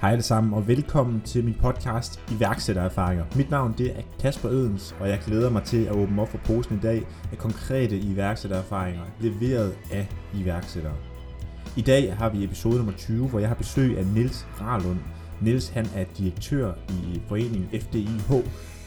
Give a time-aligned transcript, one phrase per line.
[0.00, 3.24] Hej alle sammen og velkommen til min podcast Iværksættererfaringer.
[3.36, 6.38] Mit navn det er Kasper Ødens, og jeg glæder mig til at åbne op for
[6.38, 10.94] posen i dag af konkrete iværksættererfaringer leveret af iværksættere.
[11.76, 14.98] I dag har vi episode nummer 20, hvor jeg har besøg af Nils Rarlund.
[15.40, 18.32] Nils han er direktør i foreningen FDIH,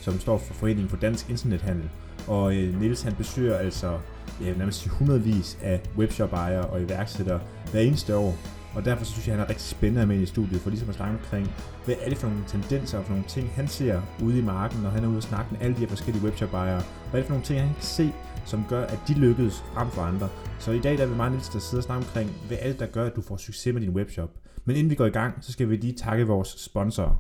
[0.02, 1.89] som står for Foreningen for Dansk Internethandel.
[2.28, 4.00] Og øh, Nils han besøger altså
[4.41, 7.39] ja, nærmest hundredvis af webshop-ejere og iværksættere
[7.71, 8.38] hver eneste år.
[8.76, 11.18] Og derfor synes jeg, han er rigtig spændende med i studiet, for ligesom at snakke
[11.18, 11.52] omkring,
[11.86, 14.82] hvad er det for nogle tendenser og for nogle ting, han ser ude i marken,
[14.82, 16.82] når han er ude og snakke med alle de her forskellige webshop-ejere.
[17.10, 18.14] Hvad er det for nogle ting, han kan se,
[18.46, 20.29] som gør, at de lykkedes frem for andre.
[20.60, 22.68] Så i dag der er vi meget lidt, der sidder og snakke omkring, hvad er
[22.68, 24.29] det, der gør, at du får succes med din webshop.
[24.65, 27.15] Men inden vi går i gang, så skal vi lige takke vores sponsorer.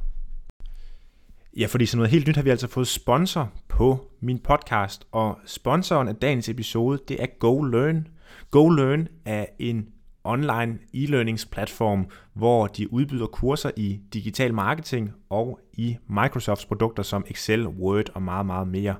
[1.57, 5.37] Ja, fordi som noget helt nyt har vi altså fået sponsor på min podcast, og
[5.45, 8.07] sponsoren af dagens episode, det er GoLearn.
[8.51, 9.87] GoLearn er en
[10.23, 17.67] online e-learningsplatform, hvor de udbyder kurser i digital marketing og i Microsofts produkter som Excel,
[17.67, 18.95] Word og meget, meget mere.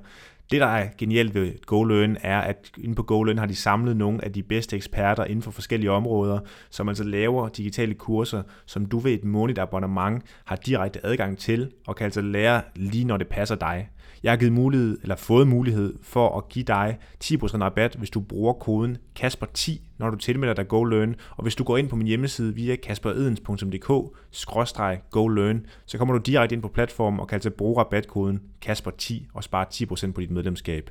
[0.52, 4.26] Det, der er genialt ved GoLearn, er, at inde på GoLearn har de samlet nogle
[4.26, 9.00] af de bedste eksperter inden for forskellige områder, som altså laver digitale kurser, som du
[9.00, 13.28] ved et månedligt abonnement har direkte adgang til, og kan altså lære lige når det
[13.28, 13.90] passer dig.
[14.24, 18.20] Jeg har givet mulighed, eller fået mulighed for at give dig 10% rabat, hvis du
[18.20, 21.16] bruger koden Kasper10, når du tilmelder dig GoLearn.
[21.30, 26.62] Og hvis du går ind på min hjemmeside via kasperedens.dk-golearn, så kommer du direkte ind
[26.62, 30.90] på platformen og kan altså bruge rabatkoden Kasper10 og spare 10% på dit medlemskab.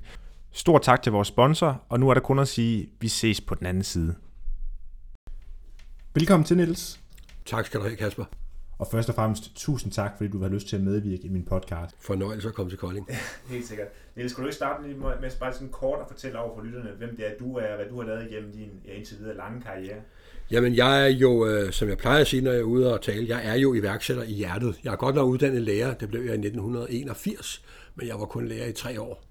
[0.52, 3.40] Stor tak til vores sponsor, og nu er der kun at sige, at vi ses
[3.40, 4.14] på den anden side.
[6.14, 7.00] Velkommen til, Niels.
[7.46, 8.24] Tak skal du have, Kasper.
[8.80, 11.44] Og først og fremmest, tusind tak, fordi du har lyst til at medvirke i min
[11.44, 11.96] podcast.
[12.00, 13.08] Fornøjelse at komme til Kolding.
[13.48, 13.86] Helt sikkert.
[14.16, 16.90] Niels, skulle du ikke starte lige med bare sådan kort at fortælle over for lytterne,
[16.98, 19.60] hvem det er, du er, hvad du har lavet igennem din ja, indtil videre lange
[19.60, 19.96] karriere?
[20.50, 23.02] Jamen, jeg er jo, øh, som jeg plejer at sige, når jeg er ude og
[23.02, 24.80] tale, jeg er jo iværksætter i hjertet.
[24.84, 28.46] Jeg er godt nok uddannet lærer, det blev jeg i 1981, men jeg var kun
[28.46, 29.24] lærer i tre år.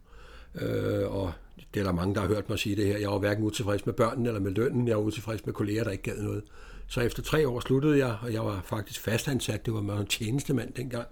[0.61, 1.31] Øh, og
[1.73, 2.97] det er der mange, der har hørt mig sige det her.
[2.97, 4.87] Jeg var hverken utilfreds med børnene eller med lønnen.
[4.87, 6.43] Jeg var utilfreds med kolleger, der ikke gad noget.
[6.89, 9.65] Så efter tre år sluttede jeg, og jeg var faktisk fastansat.
[9.65, 11.07] Det var med en tjenestemand dengang.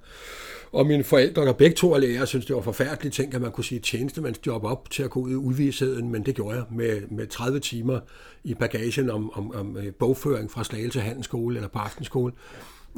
[0.71, 3.51] Og mine forældre, der begge to er læger, synes det var forfærdeligt ting, at man
[3.51, 7.01] kunne sige tjenestemandsjob op til at gå ud i udvidsheden, men det gjorde jeg med,
[7.11, 7.99] med 30 timer
[8.43, 12.33] i bagagen om, om, om øh, bogføring fra Slagelse Handelsskole eller på aftenskole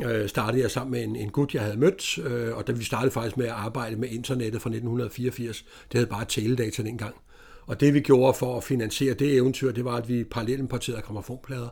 [0.06, 2.84] øh, startede jeg sammen med en, en gut, jeg havde mødt, øh, og da vi
[2.84, 7.16] startede faktisk med at arbejde med internettet fra 1984, det hed bare teledata dengang.
[7.66, 11.01] Og det vi gjorde for at finansiere det eventyr, det var, at vi parallelt importerede
[11.01, 11.69] gramofonplader.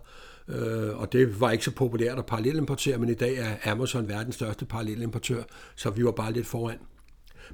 [0.49, 4.35] Øh, og det var ikke så populært at parallelimportere, men i dag er Amazon verdens
[4.35, 5.43] største parallelimportør,
[5.75, 6.77] så vi var bare lidt foran.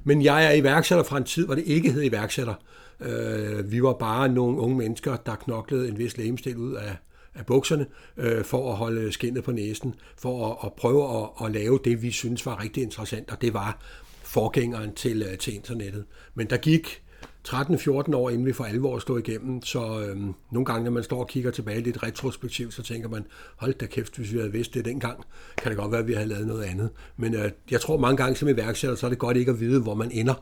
[0.04, 2.54] Men jeg er iværksætter fra en tid, hvor det ikke hed iværksætter.
[3.00, 6.96] Øh, vi var bare nogle unge mennesker, der knoklede en vis lægemstil ud af,
[7.34, 11.52] af bukserne øh, for at holde skinnet på næsen, for at, at prøve at, at
[11.52, 13.78] lave det, vi synes var rigtig interessant, og det var
[14.22, 16.04] forgængeren til, øh, til internettet.
[16.34, 17.03] Men der gik
[17.48, 20.16] 13-14 år, inden vi for alvor stod igennem, så øh,
[20.50, 23.86] nogle gange, når man står og kigger tilbage lidt retrospektivt, så tænker man, hold da
[23.86, 25.24] kæft, hvis vi havde vidst det dengang,
[25.58, 26.90] kan det godt være, at vi havde lavet noget andet.
[27.16, 29.80] Men øh, jeg tror mange gange som iværksætter, så er det godt ikke at vide,
[29.82, 30.34] hvor man ender,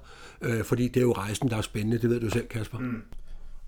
[0.43, 2.79] øh, fordi det er jo rejsen, der er spændende, det ved du selv, Kasper.
[2.79, 3.03] Mm.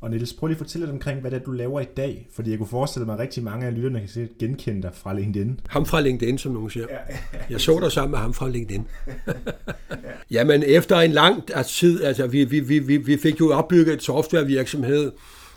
[0.04, 2.28] Og Niels, prøv lige at fortælle lidt omkring, hvad det er, du laver i dag.
[2.32, 5.12] Fordi jeg kunne forestille mig, at rigtig mange af lytterne kan sikkert genkende dig fra
[5.12, 5.60] LinkedIn.
[5.68, 6.86] Ham fra LinkedIn, som nogen siger.
[7.50, 8.86] Jeg så dig sammen med ham fra LinkedIn.
[10.30, 15.12] Jamen, efter en lang tid, altså vi, vi, vi, vi fik jo opbygget et softwarevirksomhed,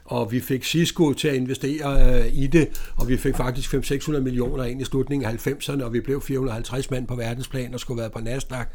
[0.05, 4.19] og vi fik Cisco til at investere øh, i det, og vi fik faktisk 500-600
[4.19, 8.01] millioner ind i slutningen af 90'erne, og vi blev 450 mand på verdensplan og skulle
[8.01, 8.67] være på Nasdaq.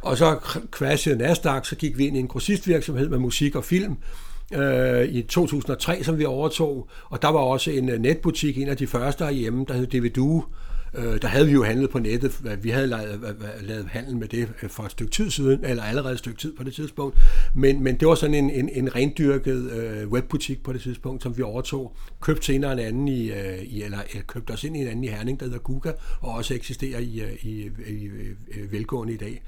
[0.00, 0.38] Og så
[0.70, 3.96] crashede Nasdaq, så gik vi ind i en grossistvirksomhed med musik og film,
[4.54, 6.88] øh, i 2003, som vi overtog.
[7.04, 10.44] Og der var også en øh, netbutik, en af de første herhjemme, der hed Dvidu.
[10.94, 12.62] Øh, der havde vi jo handlet på nettet.
[12.62, 16.12] Vi havde lavet, lavet handel med det øh, for et stykke tid siden, eller allerede
[16.12, 17.18] et stykke tid på det tidspunkt.
[17.54, 21.36] Men, men det var sådan en, en, en rendyrket øh, webbutik på det tidspunkt, som
[21.36, 21.96] vi overtog.
[22.20, 25.08] Købte senere en anden i, øh, i eller købte os ind i en anden i
[25.08, 28.08] Herning, der hedder Guga, og også eksisterer i, øh, i, i, i,
[28.54, 29.42] i velgående i dag.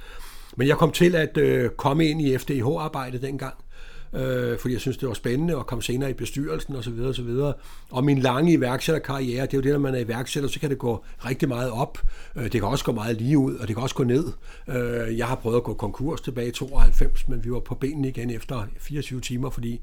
[0.56, 3.64] Men jeg kom til at øh, komme ind i FDH-arbejdet dengang, øh,
[4.16, 7.00] øh, fordi jeg synes, det var spændende at komme senere i bestyrelsen osv.
[7.00, 7.30] osv.
[7.90, 10.78] Og min lange iværksætterkarriere, det er jo det, når man er iværksætter, så kan det
[10.78, 11.98] gå rigtig meget op.
[12.36, 14.32] Øh, det kan også gå meget lige ud, og det kan også gå ned.
[14.68, 18.08] Øh, jeg har prøvet at gå konkurs tilbage i 92, men vi var på benene
[18.08, 19.80] igen efter 24 timer, fordi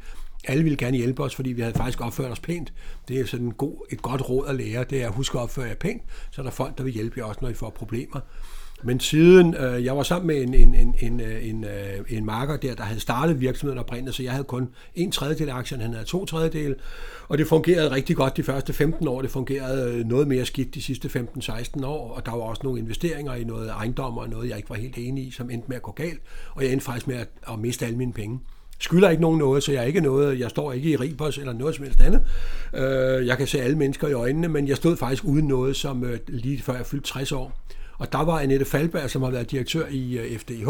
[0.48, 2.74] alle ville gerne hjælpe os, fordi vi havde faktisk opført os pænt.
[3.08, 5.42] Det er sådan en god, et godt råd at lære, det er at huske at
[5.42, 6.02] opføre jer pænt,
[6.32, 8.20] så er der folk, der vil hjælpe jer også, når I får problemer.
[8.84, 12.26] Men siden øh, jeg var sammen med en, en, en, en, øh, en, øh, en
[12.26, 15.82] marker der, der havde startet virksomheden oprindeligt, så jeg havde kun en tredjedel af aktien,
[15.82, 16.76] han havde to tredjedel,
[17.28, 19.22] og det fungerede rigtig godt de første 15 år.
[19.22, 22.80] Det fungerede øh, noget mere skidt de sidste 15-16 år, og der var også nogle
[22.80, 25.76] investeringer i noget ejendom og noget, jeg ikke var helt enig i, som endte med
[25.76, 26.22] at gå galt,
[26.56, 28.40] og jeg endte faktisk med at, at miste alle mine penge
[28.82, 31.54] skylder ikke nogen noget, så jeg er ikke noget, jeg står ikke i Ribos eller
[31.54, 32.24] noget som helst andet.
[32.74, 36.06] Øh, jeg kan se alle mennesker i øjnene, men jeg stod faktisk uden noget, som
[36.28, 37.62] lige før jeg fyldte 60 år.
[38.02, 40.40] Og der var Annette Falberg, som har været direktør i øh, FDH.
[40.40, 40.68] FDIH.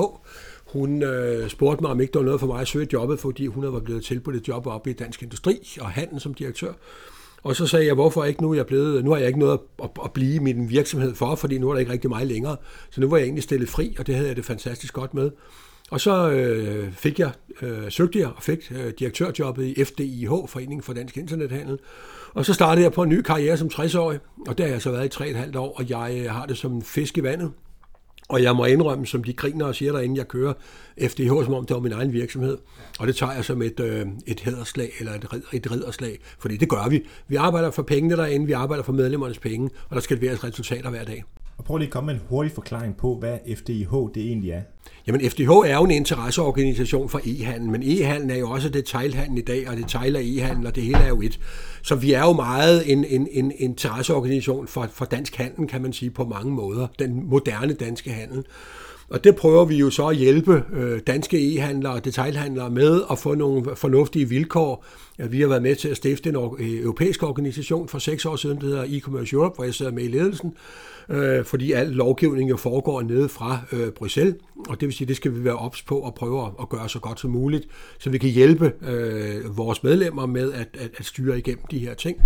[0.73, 3.45] Hun øh, spurgte mig, om ikke det var noget for mig at søge jobbet, fordi
[3.45, 6.73] hun var blevet tilbudt et job op i Dansk Industri og handel som direktør.
[7.43, 8.53] Og så sagde jeg, hvorfor ikke nu?
[8.53, 11.57] Jeg blevet, nu har jeg ikke noget at, at blive i min virksomhed for, fordi
[11.57, 12.57] nu er der ikke rigtig meget længere.
[12.89, 15.31] Så nu var jeg egentlig stillet fri, og det havde jeg det fantastisk godt med.
[15.91, 20.83] Og så øh, fik jeg, øh, søgte jeg og fik øh, direktørjobbet i FDIH, Foreningen
[20.83, 21.79] for Dansk Internethandel.
[22.33, 24.91] Og så startede jeg på en ny karriere som 60-årig, og der har jeg så
[24.91, 27.51] været i 3,5 år, og jeg øh, har det som en fisk i vandet.
[28.31, 30.53] Og jeg må indrømme, som de griner og siger derinde, jeg kører
[31.07, 32.57] FDH, som om det var min egen virksomhed.
[32.99, 36.69] Og det tager jeg som et, øh, et hederslag eller et, et ridderslag, fordi det
[36.69, 37.03] gør vi.
[37.27, 40.89] Vi arbejder for pengene derinde, vi arbejder for medlemmernes penge, og der skal leveres resultater
[40.89, 41.23] hver dag.
[41.57, 44.61] Og prøv lige at komme med en hurtig forklaring på, hvad FDIH det egentlig er.
[45.07, 49.41] Jamen FDH er jo en interesseorganisation for e-handel, men e-handel er jo også detailhandel i
[49.41, 51.39] dag, og detail er e-handel, og det hele er jo et.
[51.83, 55.93] Så vi er jo meget en, en, en interesseorganisation for, for dansk handel, kan man
[55.93, 56.87] sige, på mange måder.
[56.99, 58.45] Den moderne danske handel.
[59.11, 63.19] Og det prøver vi jo så at hjælpe øh, danske e-handlere og detailhandlere med at
[63.19, 64.85] få nogle fornuftige vilkår.
[65.17, 68.61] Vi har været med til at stifte en øh, europæisk organisation for seks år siden,
[68.61, 70.53] der hedder e-commerce Europe, hvor jeg sidder med i ledelsen,
[71.09, 73.59] øh, fordi al lovgivning jo foregår nede fra
[73.95, 74.35] Bruxelles,
[74.69, 76.99] og det vil sige, det skal vi være ops på og prøve at gøre så
[76.99, 77.67] godt som muligt,
[77.99, 78.71] så vi kan hjælpe
[79.55, 82.17] vores medlemmer med at, at, at styre igennem de her ting.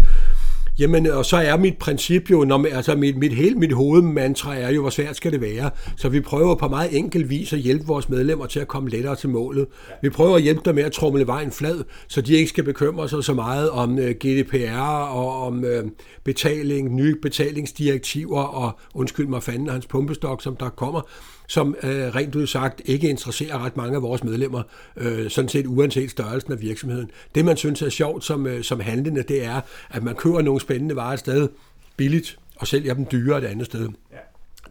[0.79, 4.69] Jamen, og så er mit princip jo, når, altså mit, mit hele mit hovedmantra er
[4.69, 5.69] jo, hvor svært skal det være.
[5.97, 9.15] Så vi prøver på meget enkel vis at hjælpe vores medlemmer til at komme lettere
[9.15, 9.67] til målet.
[10.01, 13.09] Vi prøver at hjælpe dem med at trumle vejen flad, så de ikke skal bekymre
[13.09, 15.83] sig så meget om øh, GDPR og om øh,
[16.23, 21.01] betaling, nye betalingsdirektiver og undskyld mig fanden hans pumpestok, som der kommer
[21.47, 24.63] som øh, rent ud sagt ikke interesserer ret mange af vores medlemmer,
[24.97, 27.11] øh, sådan set uanset størrelsen af virksomheden.
[27.35, 30.61] Det, man synes er sjovt som, øh, som handlende, det er, at man køber nogle
[30.61, 31.49] spændende varer et sted
[31.97, 33.89] billigt, og sælger dem dyrere et andet sted.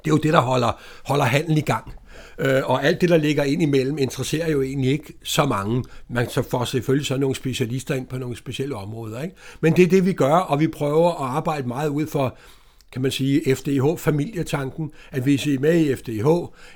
[0.04, 1.92] Det er jo det, der holder, holder handlen i gang.
[2.38, 5.84] Øh, og alt det, der ligger ind imellem, interesserer jo egentlig ikke så mange.
[6.08, 9.22] Man så får selvfølgelig så nogle specialister ind på nogle specielle områder.
[9.22, 9.36] Ikke?
[9.60, 12.36] Men det er det, vi gør, og vi prøver at arbejde meget ud for
[12.94, 16.26] kan man sige, FDH-familietanken, at hvis I er med i FDH,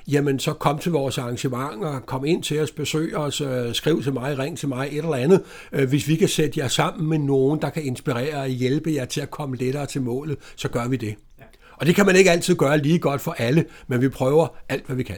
[0.07, 4.13] jamen så kom til vores arrangementer, kom ind til os, besøg os, øh, skriv til
[4.13, 5.41] mig, ring til mig, et eller andet.
[5.73, 9.05] Øh, hvis vi kan sætte jer sammen med nogen, der kan inspirere og hjælpe jer
[9.05, 11.15] til at komme lettere til målet, så gør vi det.
[11.73, 14.85] Og det kan man ikke altid gøre lige godt for alle, men vi prøver alt,
[14.85, 15.17] hvad vi kan.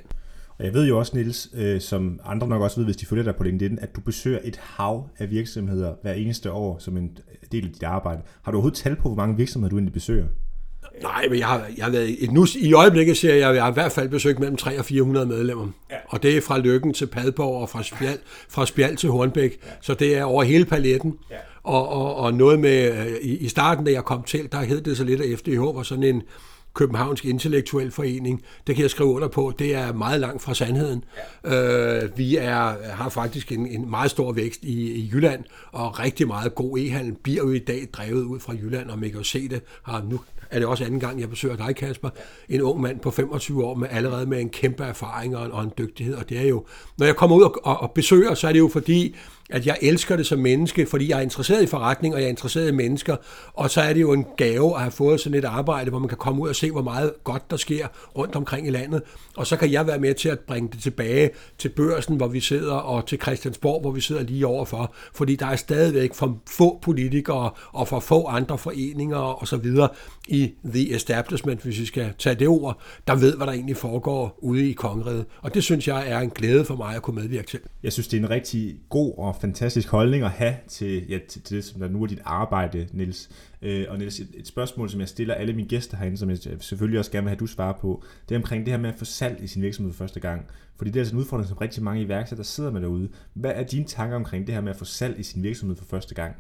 [0.60, 3.24] Og jeg ved jo også, Nils, øh, som andre nok også ved, hvis de følger
[3.24, 7.18] dig på LinkedIn, at du besøger et hav af virksomheder hver eneste år som en
[7.52, 8.22] del af dit arbejde.
[8.42, 10.26] Har du overhovedet tal på, hvor mange virksomheder du egentlig besøger?
[11.02, 13.72] Nej, men jeg har, jeg har været, nu, i øjeblikket siger jeg, at jeg har
[13.72, 15.68] i hvert fald besøgt mellem 300 og 400 medlemmer.
[15.92, 15.96] Ja.
[16.08, 18.20] Og det er fra Lykken til Padborg og fra Spjald,
[18.50, 19.60] fra Spjald til Hornbæk.
[19.66, 19.72] Ja.
[19.82, 21.18] Så det er over hele paletten.
[21.32, 21.36] Ja.
[21.64, 24.82] Og, og, og noget med, øh, i, i starten, da jeg kom til, der hed
[24.82, 26.24] det så lidt, at FDH var sådan en,
[26.74, 28.44] Københavnsk Intellektuel Forening.
[28.68, 29.54] Det kan jeg skrive under på.
[29.60, 31.04] Det er meget langt fra sandheden.
[31.46, 32.04] Ja.
[32.04, 36.28] Øh, vi er, har faktisk en, en meget stor vækst i, i Jylland, og rigtig
[36.28, 39.24] meget god e-handel bliver jo i dag drevet ud fra Jylland, og man kan jo
[39.24, 39.62] se det.
[39.84, 40.20] Har nu
[40.52, 42.10] er det også anden gang, jeg besøger dig, Kasper.
[42.50, 45.64] En ung mand på 25 år, med allerede med en kæmpe erfaring og en, og
[45.64, 46.16] en dygtighed.
[46.16, 46.66] Og det er jo,
[46.98, 49.16] når jeg kommer ud og, og, og besøger, så er det jo fordi,
[49.52, 52.30] at jeg elsker det som menneske, fordi jeg er interesseret i forretning, og jeg er
[52.30, 53.16] interesseret i mennesker.
[53.54, 56.10] Og så er det jo en gave at have fået sådan et arbejde, hvor man
[56.10, 59.02] kan komme ud og se, hvor meget godt der sker rundt omkring i landet.
[59.38, 62.40] Og så kan jeg være med til at bringe det tilbage til børsen, hvor vi
[62.40, 64.94] sidder, og til Christiansborg, hvor vi sidder lige overfor.
[65.14, 69.90] Fordi der er stadigvæk for få politikere og for få andre foreninger og så videre
[70.28, 74.40] i the establishment, hvis vi skal tage det ord, der ved, hvad der egentlig foregår
[74.42, 75.26] ude i kongeriget.
[75.42, 77.60] Og det synes jeg er en glæde for mig at kunne medvirke til.
[77.84, 81.42] Jeg synes, det er en rigtig god og fantastisk holdning at have til, ja, til,
[81.42, 83.30] til det, som der nu er dit arbejde, Nils.
[83.62, 86.38] Øh, og Niels, et, et spørgsmål, som jeg stiller alle mine gæster herinde, som jeg
[86.60, 88.96] selvfølgelig også gerne vil have, du svarer på, det er omkring det her med at
[88.96, 90.46] få salg i sin virksomhed første gang.
[90.78, 93.10] Fordi det er altså en udfordring, som rigtig mange iværksættere sidder med derude.
[93.34, 95.86] Hvad er dine tanker omkring det her med at få salg i sin virksomhed for
[95.86, 96.36] første gang?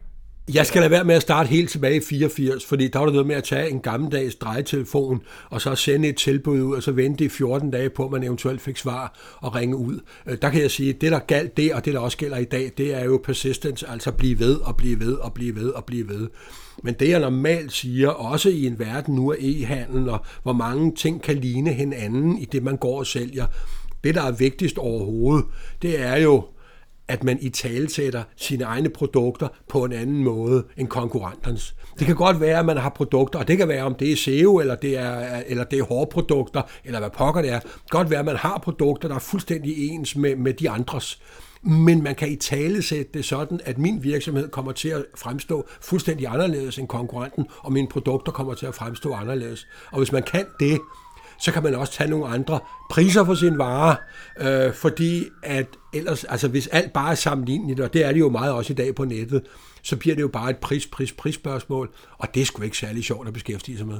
[0.53, 3.13] Jeg skal lade være med at starte helt tilbage i 84, fordi der var der
[3.13, 6.91] noget med at tage en gammeldags drejetelefon, og så sende et tilbud ud, og så
[6.91, 9.99] vente i 14 dage på, at man eventuelt fik svar og ringe ud.
[10.27, 12.37] Øh, der kan jeg sige, at det, der galt det, og det, der også gælder
[12.37, 15.69] i dag, det er jo persistence, altså blive ved og blive ved og blive ved
[15.69, 16.27] og blive ved.
[16.83, 20.95] Men det, jeg normalt siger, også i en verden nu af e-handel, og hvor mange
[20.95, 23.45] ting kan ligne hinanden i det, man går og sælger,
[24.03, 25.45] det, der er vigtigst overhovedet,
[25.81, 26.43] det er jo,
[27.07, 31.75] at man i talesætter sine egne produkter på en anden måde end konkurrenternes.
[31.99, 34.15] Det kan godt være, at man har produkter, og det kan være, om det er
[34.15, 37.59] SEO, eller det er, eller det er hårprodukter, eller hvad pokker det er.
[37.59, 40.69] Det kan godt være, at man har produkter, der er fuldstændig ens med, med de
[40.69, 41.21] andres.
[41.63, 45.67] Men man kan i tale sætte det sådan, at min virksomhed kommer til at fremstå
[45.81, 49.67] fuldstændig anderledes end konkurrenten, og mine produkter kommer til at fremstå anderledes.
[49.91, 50.79] Og hvis man kan det,
[51.41, 53.95] så kan man også tage nogle andre priser for sine varer,
[54.39, 58.29] øh, fordi at ellers, altså hvis alt bare er sammenligneligt, og det er det jo
[58.29, 59.43] meget også i dag på nettet,
[59.83, 62.77] så bliver det jo bare et pris, pris, pris spørgsmål, og det er sgu ikke
[62.77, 63.97] særlig sjovt at beskæftige sig med.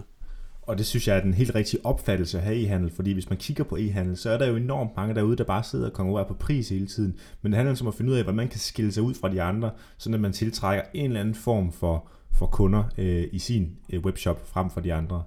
[0.62, 3.38] Og det synes jeg er den helt rigtige opfattelse at have e-handel, fordi hvis man
[3.38, 6.28] kigger på e-handel, så er der jo enormt mange derude, der bare sidder og konkurrerer
[6.28, 7.16] på pris hele tiden.
[7.42, 9.30] Men det handler om at finde ud af, hvordan man kan skille sig ud fra
[9.30, 13.70] de andre, så man tiltrækker en eller anden form for, for kunder øh, i sin
[13.90, 15.24] øh, webshop frem for de andre.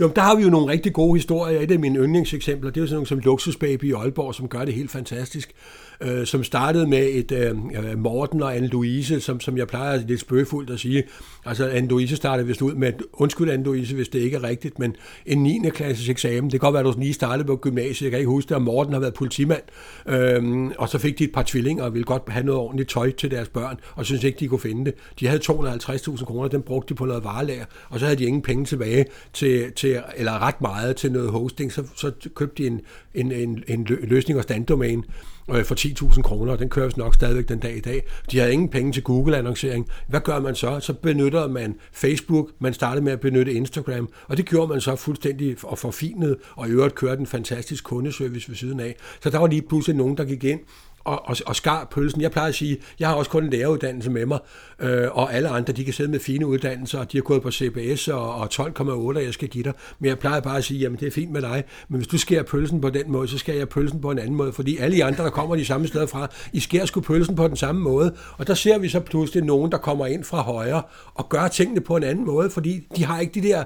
[0.00, 1.60] Jo, der har vi jo nogle rigtig gode historier.
[1.60, 4.64] Et af mine yndlingseksempler, det er jo sådan nogle som Luksusbaby i Aalborg, som gør
[4.64, 5.54] det helt fantastisk
[6.00, 10.70] øh, som startede med et øh, Morten og Anne-Louise, som, som jeg plejer lidt spøgefuldt
[10.70, 11.04] at sige.
[11.44, 15.42] Altså Anne-Louise startede vist ud med, undskyld Anne-Louise, hvis det ikke er rigtigt, men en
[15.42, 15.60] 9.
[15.74, 16.44] klasses eksamen.
[16.44, 18.56] Det kan godt være, at du lige startede på gymnasiet, jeg kan ikke huske det,
[18.56, 19.62] og Morten har været politimand.
[20.06, 23.10] Øh, og så fik de et par tvillinger og ville godt have noget ordentligt tøj
[23.10, 24.94] til deres børn, og synes ikke, de kunne finde det.
[25.20, 28.42] De havde 250.000 kroner, den brugte de på noget varelager, og så havde de ingen
[28.42, 32.80] penge tilbage til, til eller ret meget til noget hosting, så, så købte de en,
[33.14, 35.02] en, en, en løsning og standdomæne
[35.50, 38.02] øh, for 10.000 kroner, og den køres nok stadigvæk den dag i dag.
[38.30, 39.88] De har ingen penge til Google-annoncering.
[40.08, 40.80] Hvad gør man så?
[40.80, 44.96] Så benytter man Facebook, man startede med at benytte Instagram, og det gjorde man så
[44.96, 48.96] fuldstændig og forfinet, og i øvrigt kørte en fantastisk kundeservice ved siden af.
[49.22, 50.60] Så der var lige pludselig nogen, der gik ind
[51.08, 52.20] og, og, og skar pølsen.
[52.20, 54.38] Jeg plejer at sige, jeg har også kun en læreruddannelse med mig,
[54.80, 57.50] øh, og alle andre, de kan sidde med fine uddannelser, og de har gået på
[57.50, 59.72] CBS og, og 12,8, jeg skal give dig.
[59.98, 62.18] Men jeg plejer bare at sige, jamen det er fint med dig, men hvis du
[62.18, 64.96] skærer pølsen på den måde, så skærer jeg pølsen på en anden måde, fordi alle
[64.96, 67.80] de andre, der kommer de samme steder fra, I skærer sgu pølsen på den samme
[67.80, 68.14] måde.
[68.38, 70.82] Og der ser vi så pludselig nogen, der kommer ind fra højre
[71.14, 73.64] og gør tingene på en anden måde, fordi de har ikke de der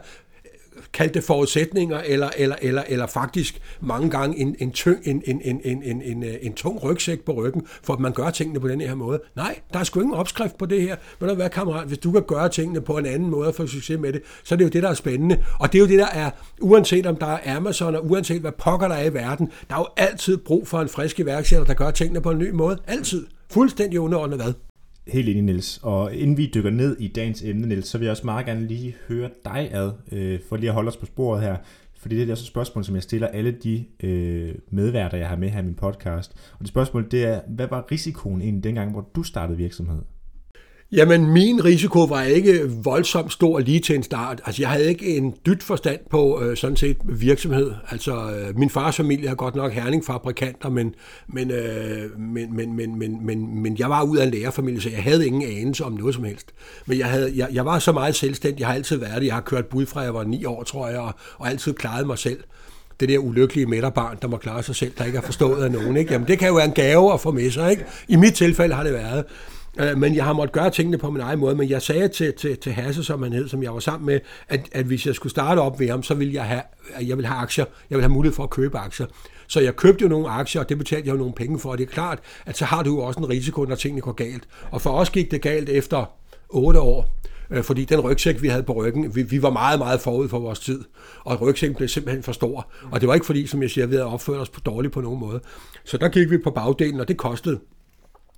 [0.92, 5.40] kaldte det forudsætninger, eller, eller, eller, eller faktisk mange gange en, en, tyng, en, en,
[5.44, 8.60] en, en, en, en, øh, en tung rygsæk på ryggen, for at man gør tingene
[8.60, 9.20] på den her måde.
[9.36, 10.96] Nej, der er sgu ingen opskrift på det her.
[11.20, 13.66] Men du hvad, kammerat, hvis du kan gøre tingene på en anden måde og få
[13.66, 15.44] succes med det, så er det jo det, der er spændende.
[15.60, 18.52] Og det er jo det, der er, uanset om der er Amazon, og uanset hvad
[18.52, 21.74] pokker der er i verden, der er jo altid brug for en frisk iværksætter, der
[21.74, 22.78] gør tingene på en ny måde.
[22.86, 23.26] Altid.
[23.50, 24.71] Fuldstændig underordnet hvad.
[25.06, 25.80] Helt enig, Niels.
[25.82, 28.66] Og inden vi dykker ned i dagens emne, Niels, så vil jeg også meget gerne
[28.66, 31.56] lige høre dig ad, øh, for lige at holde os på sporet her.
[31.96, 35.36] Fordi det er også et spørgsmål, som jeg stiller alle de øh, medværter, jeg har
[35.36, 36.32] med her i min podcast.
[36.52, 40.02] Og det spørgsmål, det er, hvad var risikoen egentlig dengang, hvor du startede virksomhed?
[40.92, 44.40] Jamen, min risiko var ikke voldsomt stor lige til en start.
[44.46, 47.70] Altså, jeg havde ikke en dyt forstand på øh, sådan set virksomhed.
[47.90, 50.94] Altså, øh, min fars familie er godt nok herningfabrikanter, men,
[51.28, 54.90] men, øh, men, men, men, men, men, men jeg var ud af en lærerfamilie, så
[54.90, 56.46] jeg havde ingen anelse om noget som helst.
[56.86, 59.26] Men jeg, havde, jeg, jeg var så meget selvstændig, jeg har altid været det.
[59.26, 62.06] Jeg har kørt bud fra, jeg var ni år, tror jeg, og, og altid klaret
[62.06, 62.38] mig selv
[63.00, 65.96] det der ulykkelige midterbarn, der må klare sig selv, der ikke har forstået af nogen.
[65.96, 66.12] Ikke?
[66.12, 67.70] Jamen, det kan jo være en gave at få med sig.
[67.70, 67.84] Ikke?
[68.08, 69.24] I mit tilfælde har det været.
[69.80, 72.32] Øh, men jeg har måttet gøre tingene på min egen måde, men jeg sagde til,
[72.34, 75.14] til, til Hasse, som han hed, som jeg var sammen med, at, at hvis jeg
[75.14, 76.62] skulle starte op ved ham, så ville jeg have,
[77.00, 77.64] jeg ville have aktier.
[77.90, 79.06] Jeg ville have mulighed for at købe aktier.
[79.46, 81.78] Så jeg købte jo nogle aktier, og det betalte jeg jo nogle penge for, og
[81.78, 84.48] det er klart, at så har du jo også en risiko, når tingene går galt.
[84.70, 86.04] Og for os gik det galt efter
[86.48, 87.08] 8 år,
[87.50, 90.38] øh, fordi den rygsæk, vi havde på ryggen, vi, vi var meget, meget forud for
[90.38, 90.84] vores tid,
[91.24, 92.66] og rygsækken blev simpelthen for stor.
[92.90, 95.00] Og det var ikke fordi, som jeg siger, vi havde opført os på dårligt på
[95.00, 95.40] nogen måde.
[95.84, 97.58] Så der gik vi på bagdelen, og det kostede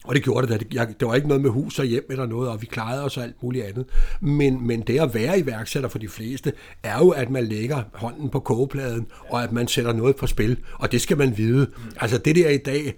[0.05, 0.79] og det gjorde det, da.
[0.87, 3.17] Det, det var ikke noget med hus og hjem eller noget, og vi klarede os
[3.17, 3.85] og alt muligt andet.
[4.21, 8.29] Men, men det at være iværksætter for de fleste, er jo, at man lægger hånden
[8.29, 10.57] på kogepladen, og at man sætter noget på spil.
[10.73, 11.67] Og det skal man vide.
[12.01, 12.95] Altså det der i dag,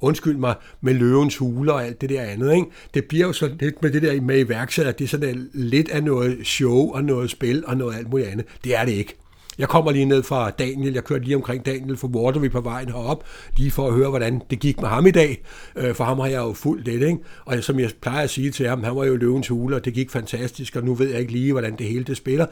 [0.00, 2.66] undskyld mig, med løvens huler og alt det der andet, ikke?
[2.94, 6.02] det bliver jo så lidt med det der med iværksætter, det er sådan lidt af
[6.02, 8.46] noget show og noget spil og noget alt muligt andet.
[8.64, 9.16] Det er det ikke.
[9.60, 12.88] Jeg kommer lige ned fra Daniel, jeg kørte lige omkring Daniel for Waterby på vejen
[12.88, 13.24] herop,
[13.56, 15.42] lige for at høre, hvordan det gik med ham i dag,
[15.76, 17.18] øh, for ham har jeg jo fuldt det, ikke?
[17.44, 19.94] og som jeg plejer at sige til ham, han var jo løvens hule, og det
[19.94, 22.46] gik fantastisk, og nu ved jeg ikke lige, hvordan det hele det spiller.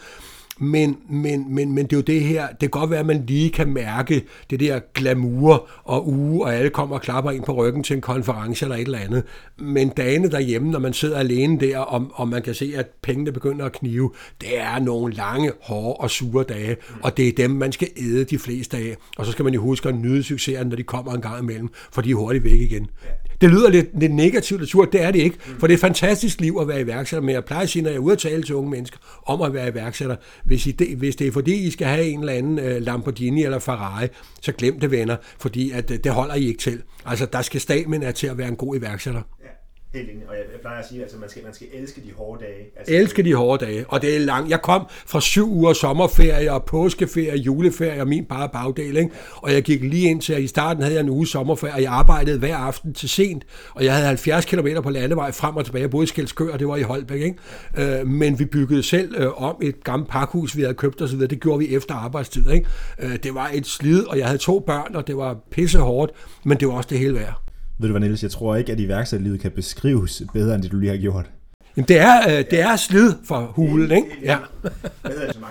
[0.60, 3.24] Men, men, men, men det er jo det her, det kan godt være, at man
[3.26, 7.52] lige kan mærke det der glamour og uge, og alle kommer og klapper ind på
[7.52, 9.24] ryggen til en konference eller et eller andet.
[9.58, 13.32] Men dagene derhjemme, når man sidder alene der, og, og man kan se, at pengene
[13.32, 17.50] begynder at knive, det er nogle lange, hårde og sure dage, og det er dem,
[17.50, 18.96] man skal æde de fleste af.
[19.18, 21.68] Og så skal man jo huske at nyde succesen, når de kommer en gang imellem,
[21.92, 22.86] for de er hurtigt væk igen.
[23.40, 25.80] Det lyder lidt, lidt negativt og surt, det er det ikke, for det er et
[25.80, 28.18] fantastisk liv at være iværksætter, men jeg plejer at sige, når jeg er ude at
[28.18, 31.54] tale til unge mennesker om at være iværksætter, hvis, I det, hvis det er fordi,
[31.54, 34.06] I skal have en eller anden uh, Lamborghini eller Ferrari,
[34.42, 36.82] så glem det venner, fordi at, uh, det holder I ikke til.
[37.06, 39.22] Altså, der skal stamen til at være en god iværksætter.
[39.94, 40.22] Helt enig.
[40.28, 42.44] Og jeg, jeg plejer at sige, at altså, man, skal, man skal elske de hårde
[42.44, 42.64] dage.
[42.76, 43.84] Altså, elske de hårde dage.
[43.88, 44.50] Og det er langt.
[44.50, 48.96] Jeg kom fra syv uger sommerferie og påskeferie, og juleferie og min bare bagdel.
[48.96, 49.10] Ikke?
[49.36, 51.82] Og jeg gik lige ind til, at i starten havde jeg en uge sommerferie, og
[51.82, 53.44] jeg arbejdede hver aften til sent.
[53.74, 55.82] Og jeg havde 70 km på landevej frem og tilbage.
[55.82, 57.20] Jeg boede i Skelskør, og det var i Holbæk.
[57.20, 58.00] Ikke?
[58.00, 61.20] Øh, men vi byggede selv øh, om et gammelt pakhus, vi havde købt osv.
[61.20, 62.50] Det gjorde vi efter arbejdstid.
[62.50, 62.66] Ikke?
[62.98, 66.12] Øh, det var et slid, og jeg havde to børn, og det var pisse hårdt,
[66.44, 67.47] men det var også det hele værd.
[67.78, 70.78] Ved du hvad, Niels, jeg tror ikke, at iværksætterlivet kan beskrives bedre, end det du
[70.78, 71.30] lige har gjort.
[71.76, 74.08] Jamen, det er, øh, det er slid for hulen, ikke?
[74.22, 74.38] Ja.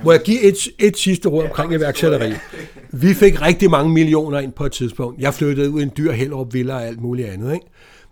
[0.03, 2.33] Må jeg give et, et sidste råd omkring iværksætteri?
[2.91, 5.21] Vi fik rigtig mange millioner ind på et tidspunkt.
[5.21, 7.65] Jeg flyttede ud i en dyr Hellerup Villa og alt muligt andet, ikke?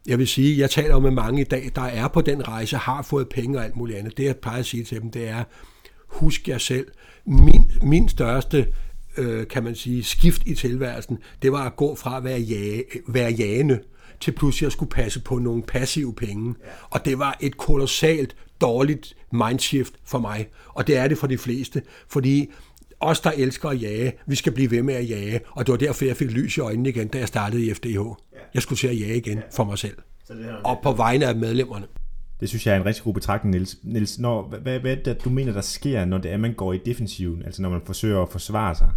[0.08, 3.02] Jeg vil sige, jeg taler med mange i dag, der er på den rejse, har
[3.02, 4.18] fået penge og alt muligt andet.
[4.18, 5.44] Det, jeg plejer at sige til dem, det er,
[6.08, 6.88] husk jer selv.
[7.26, 8.68] Min, min største
[9.18, 12.84] øh, kan man sige, skift i tilværelsen, det var at gå fra at være, jage,
[13.08, 13.80] være jagende,
[14.20, 16.56] til pludselig at skulle passe på nogle passive penge.
[16.90, 20.48] Og det var et kolossalt dårligt mindshift for mig.
[20.68, 22.50] Og det er det for de fleste, fordi
[23.00, 25.40] os, der elsker at jage, vi skal blive ved med at jage.
[25.52, 28.00] Og det var derfor, jeg fik lys i øjnene igen, da jeg startede i FDH.
[28.54, 29.98] Jeg skulle til at jage igen for mig selv.
[30.64, 31.86] Og på vegne af medlemmerne.
[32.40, 33.78] Det synes jeg er en rigtig god betragtning, Niels.
[33.84, 36.74] Niels når, hvad, hvad er det, du mener, der sker, når det er, man går
[36.74, 37.44] i defensiven?
[37.46, 38.90] Altså når man forsøger at forsvare sig?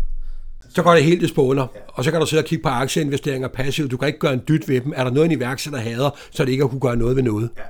[0.69, 1.67] Så går det helt i spåner.
[1.89, 3.91] Og så kan du sidde og kigge på aktieinvesteringer passivt.
[3.91, 4.93] Du kan ikke gøre en dyt ved dem.
[4.97, 7.23] Er der noget, en iværksætter hader, så er det ikke at kunne gøre noget ved
[7.23, 7.51] noget.
[7.57, 7.63] Ja.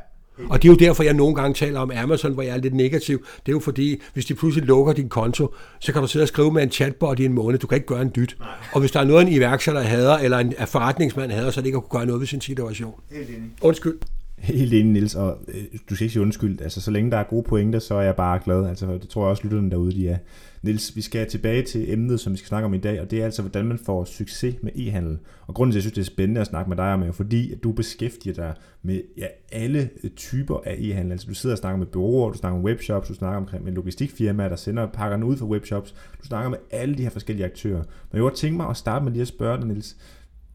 [0.51, 2.75] Og det er jo derfor, jeg nogle gange taler om Amazon, hvor jeg er lidt
[2.75, 3.19] negativ.
[3.47, 6.29] Det er jo fordi, hvis de pludselig lukker din konto, så kan du sidde og
[6.29, 7.59] skrive med en chatbot i en måned.
[7.59, 8.37] Du kan ikke gøre en dyt.
[8.39, 8.49] Nej.
[8.73, 11.67] Og hvis der er noget, en iværksætter hader, eller en forretningsmand hader, så er det
[11.67, 12.95] ikke at kunne gøre noget ved sin situation.
[13.13, 13.51] Helt enig.
[13.61, 13.99] Undskyld.
[14.39, 16.61] Helt enig, Nils, og øh, du skal ikke sige undskyld.
[16.61, 18.67] Altså, så længe der er gode pointer, så er jeg bare glad.
[18.67, 20.19] Altså, det tror jeg også, lytterne derude, de er.
[20.63, 23.21] Nils, vi skal tilbage til emnet, som vi skal snakke om i dag, og det
[23.21, 25.19] er altså, hvordan man får succes med e-handel.
[25.47, 27.07] Og grunden til, at jeg synes, det er spændende at snakke med dig om, er
[27.07, 31.13] jo fordi, at du beskæftiger dig med ja, alle øh, typer af e-handel.
[31.13, 33.73] Altså, du sidder og snakker med bureauer, du snakker med webshops, du snakker omkring med
[33.73, 35.95] logistikfirmaer, der sender pakkerne ud for webshops.
[36.21, 37.83] Du snakker med alle de her forskellige aktører.
[38.13, 39.97] Men jeg kunne tænke mig at starte med lige at spørge dig, Nils,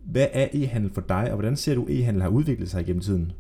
[0.06, 3.32] hvad er e-handel for dig, og hvordan ser du, e-handel har udviklet sig gennem tiden?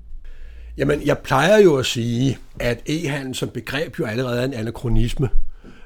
[0.78, 5.30] Jamen, jeg plejer jo at sige, at e-handel som begreb jo allerede er en anachronisme.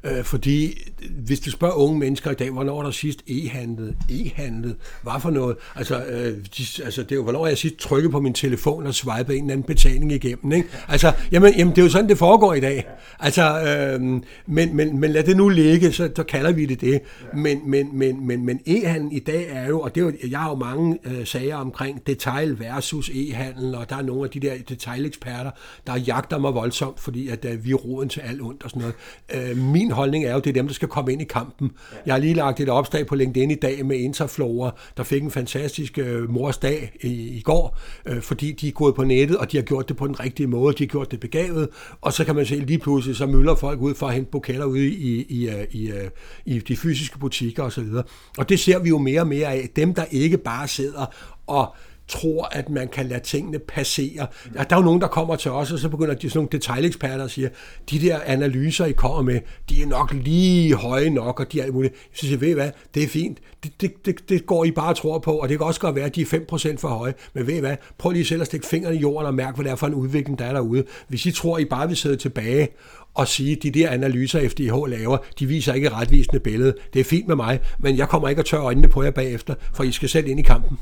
[0.04, 0.80] Øh, fordi
[1.26, 3.96] hvis du spørger unge mennesker i dag, hvornår der sidst e-handlet?
[4.10, 4.76] E-handlet?
[5.04, 5.58] Hvad for noget?
[5.76, 8.94] Altså, øh, de, altså det er jo, hvornår jeg sidst trykket på min telefon og
[8.94, 10.70] swipet en eller anden betaling igennem, ikke?
[10.88, 12.88] Altså, jamen, jamen, det er jo sådan, det foregår i dag.
[13.20, 14.02] Altså, øh,
[14.46, 17.02] men, men, men lad det nu ligge, så, så kalder vi det det.
[17.34, 20.40] Men, men, men, men, men e-handel i dag er jo, og det er jo, jeg
[20.40, 24.40] har jo mange øh, sager omkring detail versus e-handel, og der er nogle af de
[24.40, 25.52] der detaileksperter,
[25.88, 28.94] der jagter mig voldsomt, fordi at øh, vi er roden til alt ondt og sådan
[29.34, 29.50] noget.
[29.50, 31.72] Øh, min holdning er jo, det er dem, der skal komme ind i kampen.
[32.06, 35.32] Jeg har lige lagt et opslag på LinkedIn i dag med Interflora, der fik en
[35.32, 39.52] fantastisk øh, mors dag i, i går, øh, fordi de er gået på nettet, og
[39.52, 41.70] de har gjort det på den rigtige måde, de har gjort det begavet,
[42.02, 44.66] og så kan man se lige pludselig, så møller folk ud for at hente buketter
[44.66, 46.10] ude i, i, øh, i, øh,
[46.46, 47.84] i de fysiske butikker osv.
[47.94, 48.04] Og,
[48.38, 49.70] og det ser vi jo mere og mere af.
[49.76, 51.06] Dem, der ikke bare sidder
[51.48, 51.76] og
[52.08, 54.28] tror, at man kan lade tingene passere.
[54.56, 56.50] Ja, der er jo nogen, der kommer til os, og så begynder de sådan nogle
[56.52, 57.50] detaljeksperter og siger,
[57.92, 59.40] de der analyser, I kommer med,
[59.70, 61.94] de er nok lige høje nok, og de er alt muligt.
[62.14, 63.38] Så siger ved I hvad, det er fint.
[63.64, 65.96] Det, det, det, det går I bare og tror på, og det kan også godt
[65.96, 67.14] være, at de er 5% for høje.
[67.34, 69.66] Men ved I hvad, prøv lige selv at stikke fingrene i jorden og mærke, hvad
[69.66, 70.84] det er for en udvikling, der er derude.
[71.08, 72.70] Hvis I tror, I bare vil sidde tilbage
[73.14, 76.74] og sige, at de der analyser, FDH laver, de viser ikke et retvisende billede.
[76.94, 79.56] Det er fint med mig, men jeg kommer ikke at tørre øjnene på jer bagefter,
[79.74, 80.78] for I skal selv ind i kampen.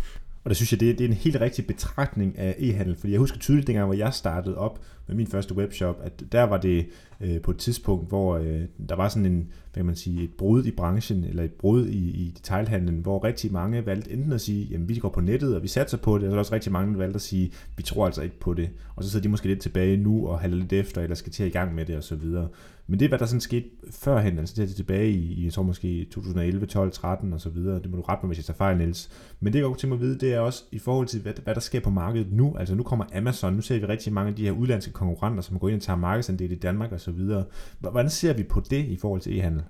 [0.45, 3.11] Og det synes jeg, det er, det er en helt rigtig betragtning af e-handel, fordi
[3.11, 6.57] jeg husker tydeligt dengang, hvor jeg startede op med min første webshop, at der var
[6.57, 6.85] det
[7.21, 10.29] øh, på et tidspunkt, hvor øh, der var sådan en, hvad kan man sige, et
[10.37, 14.41] brud i branchen, eller et brud i, i detailhandlen, hvor rigtig mange valgte enten at
[14.41, 16.39] sige, jamen vi går på nettet, og vi satser på det, og så er der
[16.39, 19.09] også rigtig mange, der valgte at sige, vi tror altså ikke på det, og så
[19.09, 21.51] sidder de måske lidt tilbage nu og halder lidt efter, eller skal til at i
[21.51, 22.47] gang med det, og så videre.
[22.87, 25.63] Men det er, hvad der sådan skete førhen, altså det er tilbage i, jeg tror
[25.63, 27.79] måske 2011, 12, 13 og så videre.
[27.79, 29.09] Det må du rette mig, hvis jeg tager fejl, Niels.
[29.39, 31.33] Men det, jeg godt til mig at vide, det er også i forhold til, hvad,
[31.43, 32.55] hvad der sker på markedet nu.
[32.59, 35.59] Altså nu kommer Amazon, nu ser vi rigtig mange af de her udlandske konkurrenter, som
[35.59, 37.43] går ind og tager markedsandel i Danmark og osv.
[37.79, 39.63] Hvordan ser vi på det i forhold til e-handel?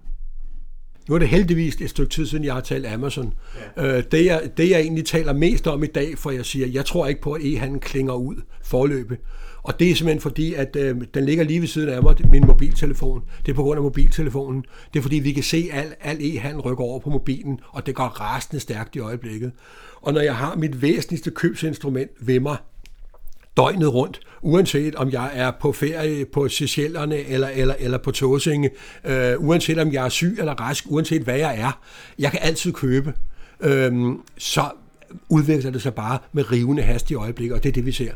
[1.10, 3.34] Nu er det heldigvis et stykke tid siden, jeg har talt Amazon.
[3.78, 3.98] Ja.
[3.98, 6.86] Øh, det, jeg, det jeg egentlig taler mest om i dag, for jeg siger, jeg
[6.86, 9.18] tror ikke på, at e-handel klinger ud forløbet.
[9.66, 12.46] Og det er simpelthen fordi, at øh, den ligger lige ved siden af mig, min
[12.48, 13.24] mobiltelefon.
[13.46, 14.66] Det er på grund af mobiltelefonen.
[14.94, 17.86] Det er fordi, vi kan se, at al, al e-handel rykker over på mobilen, og
[17.86, 19.52] det går rasende stærkt i øjeblikket.
[20.02, 22.58] Og når jeg har mit væsentligste købsinstrument ved mig,
[23.58, 28.70] døgnet rundt, uanset om jeg er på ferie på Seychellerne eller, eller, eller på Tåsinge,
[29.06, 31.80] øh, uanset om jeg er syg eller rask, uanset hvad jeg er.
[32.20, 33.14] Jeg kan altid købe.
[33.62, 33.94] Øh,
[34.38, 34.64] så
[35.30, 38.12] udvikler det sig bare med rivende hast i øjeblikket, og det er det, vi ser.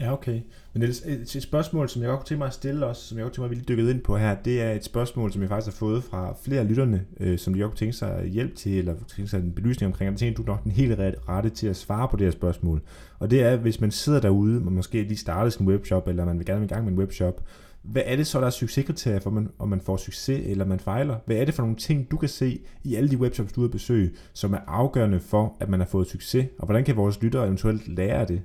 [0.00, 0.12] Ja.
[0.12, 0.40] Okay.
[0.72, 2.98] Men det er et, et spørgsmål, som jeg godt kunne tænke mig at stille os,
[2.98, 4.84] som jeg godt kunne tænke mig at vi lige ind på her, det er et
[4.84, 7.78] spørgsmål, som jeg faktisk har fået fra flere af lytterne, øh, som de godt kunne
[7.78, 10.46] tænke sig hjælp til, eller tænke sig en belysning omkring, og jeg tænker, du er
[10.46, 12.82] nok den helt rette til at svare på det her spørgsmål.
[13.18, 16.38] Og det er, hvis man sidder derude, og måske lige starter sin webshop, eller man
[16.38, 17.42] vil gerne i gang med en webshop,
[17.82, 20.80] hvad er det så, der er succeskriterier for, man, om man får succes eller man
[20.80, 21.16] fejler?
[21.26, 23.68] Hvad er det for nogle ting, du kan se i alle de webshops, du har
[23.68, 26.46] besøgt, som er afgørende for, at man har fået succes?
[26.58, 28.42] Og hvordan kan vores lyttere eventuelt lære det?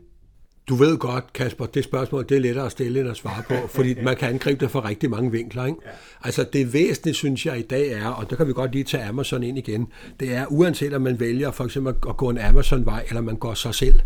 [0.70, 3.68] Du ved godt, Kasper, det spørgsmål det er lettere at stille end at svare på,
[3.68, 5.66] fordi man kan angribe det fra rigtig mange vinkler.
[5.66, 5.78] Ikke?
[5.86, 5.92] Ja.
[6.24, 9.04] Altså det væsentlige, synes jeg i dag er, og der kan vi godt lige tage
[9.04, 9.88] Amazon ind igen,
[10.20, 13.54] det er uanset om man vælger for eksempel at gå en Amazon-vej, eller man går
[13.54, 14.00] sig selv,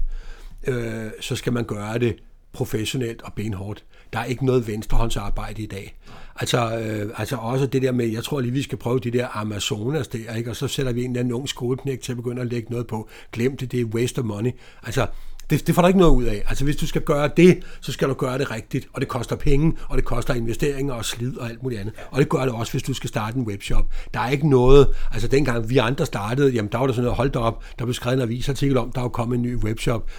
[0.67, 2.15] øh, så skal man gøre det
[2.53, 3.83] professionelt og benhårdt.
[4.13, 5.97] Der er ikke noget venstrehåndsarbejde i dag.
[6.35, 9.27] Altså, øh, altså også det der med, jeg tror lige, vi skal prøve de der
[9.37, 10.49] Amazonas der, ikke?
[10.49, 12.87] og så sætter vi en eller anden ung skolepnæk til at begynde at lægge noget
[12.87, 13.09] på.
[13.31, 14.51] Glem det, det er waste of money.
[14.83, 15.07] Altså,
[15.49, 16.43] det, det får du ikke noget ud af.
[16.47, 19.35] Altså hvis du skal gøre det, så skal du gøre det rigtigt, og det koster
[19.35, 21.93] penge, og det koster investeringer og slid og alt muligt andet.
[22.11, 23.85] Og det gør det også, hvis du skal starte en webshop.
[24.13, 27.17] Der er ikke noget, altså dengang vi andre startede, jamen der var der sådan noget,
[27.17, 30.09] hold op, der blev skrevet en avisartikel om, der var kommet en ny webshop.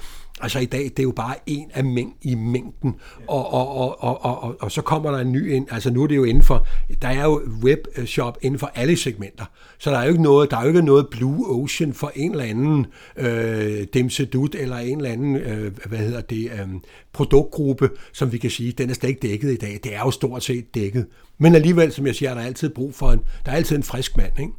[0.40, 2.94] Altså i dag, det er jo bare en af mæng i mængden,
[3.26, 6.02] og, og, og, og, og, og, og så kommer der en ny ind, altså nu
[6.02, 6.66] er det jo inden for,
[7.02, 9.44] der er jo webshop inden for alle segmenter,
[9.78, 12.30] så der er jo ikke noget, der er jo ikke noget blue ocean for en
[12.30, 16.68] eller anden øh, demsedut, eller en eller anden, øh, hvad hedder det, øh,
[17.12, 20.10] produktgruppe, som vi kan sige, den er slet ikke dækket i dag, det er jo
[20.10, 21.06] stort set dækket.
[21.38, 23.82] Men alligevel, som jeg siger, er der altid brug for en, der er altid en
[23.82, 24.52] frisk mand, ikke?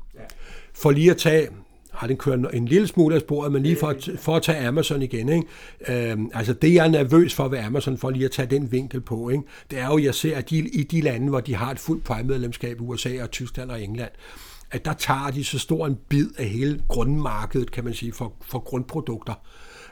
[0.74, 1.48] For lige at tage,
[2.00, 4.68] har den kørt en lille smule af sporet, men lige for, at, for at tage
[4.68, 5.30] Amazon igen.
[5.30, 6.12] Ikke?
[6.12, 9.02] Øhm, altså det, jeg er nervøs for ved Amazon, for lige at tage den vinkel
[9.02, 9.44] på, ikke?
[9.72, 12.04] det er jo, jeg ser, at de, i de lande, hvor de har et fuldt
[12.04, 14.12] Prime-medlemskab, USA og Tyskland og England,
[14.72, 18.34] at der tager de så stor en bid af hele grundmarkedet, kan man sige, for,
[18.46, 19.34] for grundprodukter.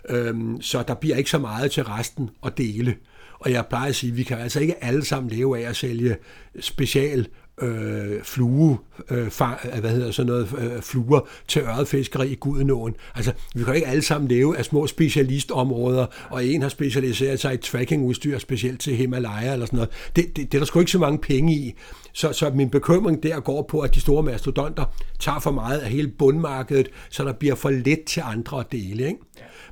[0.09, 2.95] Øhm, så der bliver ikke så meget til resten at dele.
[3.39, 5.75] Og jeg plejer at sige, at vi kan altså ikke alle sammen leve af at
[5.75, 6.15] sælge
[6.59, 7.27] special
[7.61, 8.77] øh, flue,
[9.11, 12.95] øh, far, øh, hvad hedder sådan noget, øh, fluer til øretfiskeri i Gudenåen.
[13.15, 17.53] Altså, vi kan ikke alle sammen leve af små specialistområder, og en har specialiseret sig
[17.53, 19.89] i trackingudstyr, specielt til Himalaya eller sådan noget.
[20.15, 21.75] Det, det, det er der sgu ikke så mange penge i.
[22.13, 24.85] Så, så min bekymring der går på, at de store mastodonter
[25.19, 29.07] tager for meget af hele bundmarkedet, så der bliver for let til andre at dele.
[29.07, 29.19] Ikke?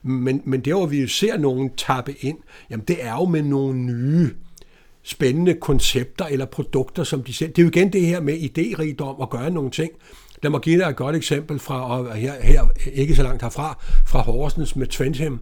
[0.03, 2.37] Men, men der, hvor vi jo ser nogen tappe ind,
[2.69, 4.31] jamen det er jo med nogle nye
[5.05, 7.49] spændende koncepter eller produkter, som de selv...
[7.49, 9.91] Det er jo igen det her med idérigdom og gøre nogle ting.
[10.43, 12.63] Lad mig give dig et godt eksempel fra, og her, her
[12.93, 15.39] ikke så langt herfra, fra Horsens med Twentham.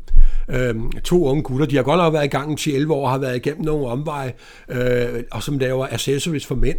[0.49, 3.17] Øhm, to unge gutter, de har godt nok været i gang i 11 år, har
[3.17, 4.33] været igennem nogle omveje,
[4.69, 6.77] øh, og som laver accessories for mænd.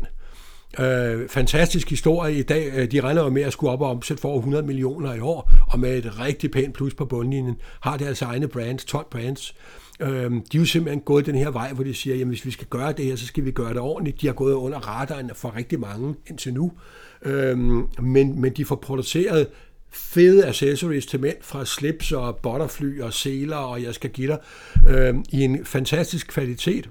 [0.79, 2.70] Øh, fantastisk historie i dag.
[2.75, 5.53] Øh, de regner jo med at skulle op og omsætte for 100 millioner i år,
[5.68, 7.57] og med et rigtig pænt plus på bundlinjen.
[7.81, 9.55] Har deres altså egne brands, 12 brands.
[10.01, 12.51] Øh, de er jo simpelthen gået den her vej, hvor de siger, at hvis vi
[12.51, 14.21] skal gøre det her, så skal vi gøre det ordentligt.
[14.21, 16.73] De har gået under radaren for rigtig mange indtil nu.
[17.23, 17.59] Øh,
[18.03, 19.47] men, men de får produceret
[19.91, 24.39] fede accessories til mænd fra slips og butterfly og seler og jeg skal give dig
[24.89, 26.89] øh, i en fantastisk kvalitet.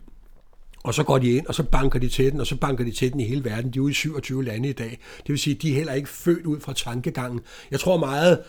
[0.83, 2.91] Og så går de ind, og så banker de til den, og så banker de
[2.91, 3.71] til den i hele verden.
[3.71, 4.99] De er ude i 27 lande i dag.
[5.17, 7.39] Det vil sige, at de er heller ikke født ud fra tankegangen.
[7.71, 8.39] Jeg tror meget,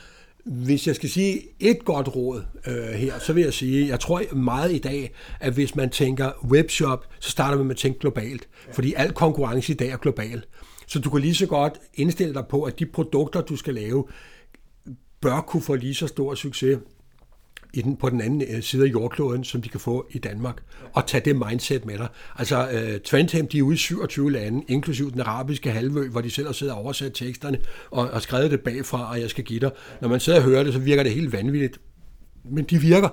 [0.45, 4.35] hvis jeg skal sige et godt råd øh, her, så vil jeg sige, jeg tror
[4.35, 8.49] meget i dag, at hvis man tænker webshop, så starter man med at tænke globalt.
[8.73, 10.45] Fordi al konkurrence i dag er global.
[10.87, 14.05] Så du kan lige så godt indstille dig på, at de produkter, du skal lave,
[15.21, 16.79] bør kunne få lige så stor succes
[17.75, 20.63] i den, på den anden øh, side af jordkloden, som de kan få i Danmark,
[20.93, 22.09] og tage det mindset med dig.
[22.37, 26.21] Altså, øh, uh, Trentham, de er ude i 27 lande, inklusiv den arabiske halvø, hvor
[26.21, 27.59] de selv har siddet og oversat teksterne,
[27.91, 29.71] og, og skrevet det bagfra, og jeg skal give dig.
[30.01, 31.79] Når man sidder og hører det, så virker det helt vanvittigt.
[32.51, 33.09] Men de virker.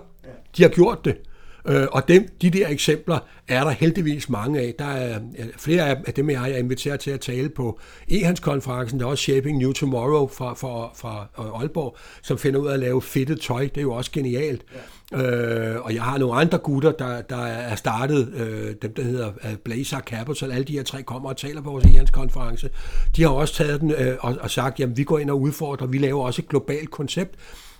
[0.57, 1.17] De har gjort det.
[1.65, 4.73] Øh, og dem, de der eksempler er der heldigvis mange af.
[4.79, 5.19] Der er
[5.57, 8.99] flere af dem, jeg er inviteret til at tale på e-handskonferencen.
[8.99, 12.79] Der er også Shaping New Tomorrow fra, fra, fra Aalborg, som finder ud af at
[12.79, 13.61] lave fedtet tøj.
[13.63, 14.61] Det er jo også genialt.
[14.73, 14.79] Ja.
[15.13, 19.31] Øh, og jeg har nogle andre gutter, der, der er startet, øh, dem der hedder
[19.43, 22.69] øh, Blazer Capital, alle de her tre kommer og taler på vores e-handskonference.
[23.15, 25.87] De har også taget den øh, og, og sagt, jamen vi går ind og udfordrer,
[25.87, 27.35] vi laver også et globalt koncept,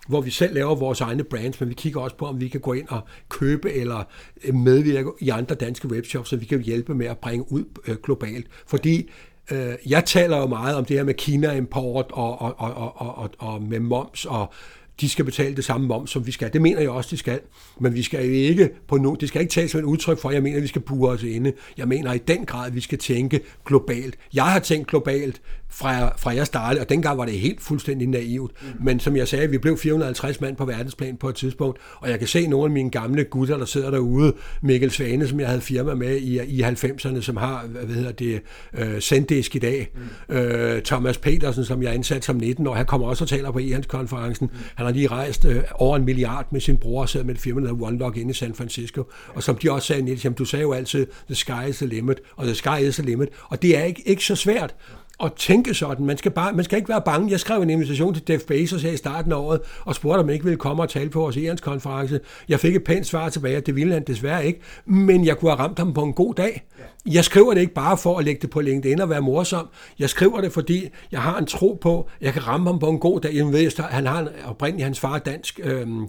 [0.08, 2.60] hvor vi selv laver vores egne brands, men vi kigger også på, om vi kan
[2.60, 4.04] gå ind og købe eller
[4.44, 7.96] øh, medvirke i andre danske webshops, så vi kan hjælpe med at bringe ud øh,
[8.04, 8.48] globalt.
[8.68, 9.10] Fordi
[9.52, 13.30] øh, jeg taler jo meget om det her med Kina-import og, og, og, og, og,
[13.38, 14.54] og med moms og
[15.02, 16.54] de skal betale det samme moms, som vi skal.
[16.54, 17.40] Det mener jeg også, de skal.
[17.80, 20.30] Men vi skal jo ikke på no, det skal ikke tages som et udtryk for,
[20.30, 21.54] at jeg mener, at vi skal bure os inde.
[21.78, 24.18] Jeg mener i den grad, at vi skal tænke globalt.
[24.34, 28.52] Jeg har tænkt globalt, fra, fra jeg startede, og dengang var det helt fuldstændig naivt.
[28.62, 28.86] Mm.
[28.86, 32.20] Men som jeg sagde, vi blev 450 mand på verdensplan på et tidspunkt, og jeg
[32.20, 35.62] kan se nogle af mine gamle gutter, der sidder derude, Mikkel Svane, som jeg havde
[35.62, 38.42] firma med i, i 90'erne, som har, hvad hedder det,
[38.74, 39.90] uh, Sendisk i dag,
[40.30, 40.36] mm.
[40.36, 43.60] uh, Thomas Petersen, som jeg ansat som 19 år, han kommer også og taler på
[43.60, 44.50] e-handskonferencen.
[44.52, 44.60] Mm.
[44.76, 47.42] Han har lige rejst uh, over en milliard med sin bror og sidder med et
[47.42, 50.36] firma, der hedder OneLock inde i San Francisco, og som de også sagde, Niels, jamen,
[50.36, 53.30] du sagde jo altid, the sky is the limit, og the sky is the limit,
[53.50, 54.76] og det er ikke, ikke så svært
[55.24, 56.06] at tænke sådan.
[56.06, 57.32] Man skal, bare, man skal ikke være bange.
[57.32, 60.26] Jeg skrev en invitation til Jeff Bezos her i starten af året, og spurgte, om
[60.26, 62.20] han ikke ville komme og tale på vores konference.
[62.50, 65.52] Jeg fik et pænt svar tilbage, at det ville han desværre ikke, men jeg kunne
[65.52, 66.64] have ramt ham på en god dag.
[67.06, 69.68] Jeg skriver det ikke bare for at lægge det på LinkedIn og være morsom.
[70.00, 72.90] Jeg skriver det, fordi jeg har en tro på, at jeg kan ramme ham på
[72.90, 73.36] en god dag.
[73.36, 76.08] Jeg ved, han har oprindeligt hans far dansk, øhm,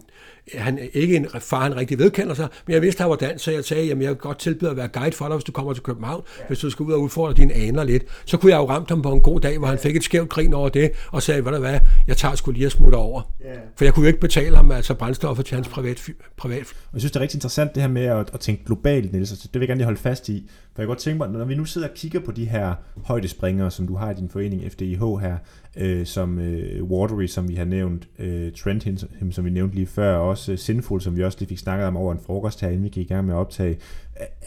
[0.54, 3.44] han ikke en far, han rigtig vedkender sig, men jeg vidste, at han var dansk,
[3.44, 5.52] så jeg sagde, jamen jeg vil godt tilbyde at være guide for dig, hvis du
[5.52, 6.44] kommer til København, ja.
[6.46, 8.02] hvis du skal ud og udfordre dine aner lidt.
[8.24, 10.28] Så kunne jeg jo ramme ham på en god dag, hvor han fik et skævt
[10.28, 13.22] grin over det, og sagde, hvad der hvad, jeg tager sgu lige og smutter over.
[13.44, 13.50] Ja.
[13.76, 16.08] For jeg kunne jo ikke betale ham altså brændstoffer til hans privat.
[16.36, 16.74] privat.
[16.92, 19.54] Jeg synes, det er rigtig interessant det her med at, at tænke globalt, Niels, det
[19.54, 20.50] vil jeg gerne lige holde fast i.
[20.74, 22.74] For jeg kan godt tænke mig, når vi nu sidder og kigger på de her
[23.04, 25.36] højdespringere, som du har i din forening FDIH her,
[25.76, 28.80] øh, som øh, Watery, som vi har nævnt, øh, Trend,
[29.18, 31.58] him, som vi nævnte lige før, og også øh, Sinful, som vi også lige fik
[31.58, 33.78] snakket om over en frokost her, inden vi gik i gang med at optage.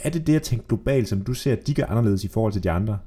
[0.04, 2.54] Er det det at tænke globalt, som du ser, at de gør anderledes i forhold
[2.54, 2.97] til de andre?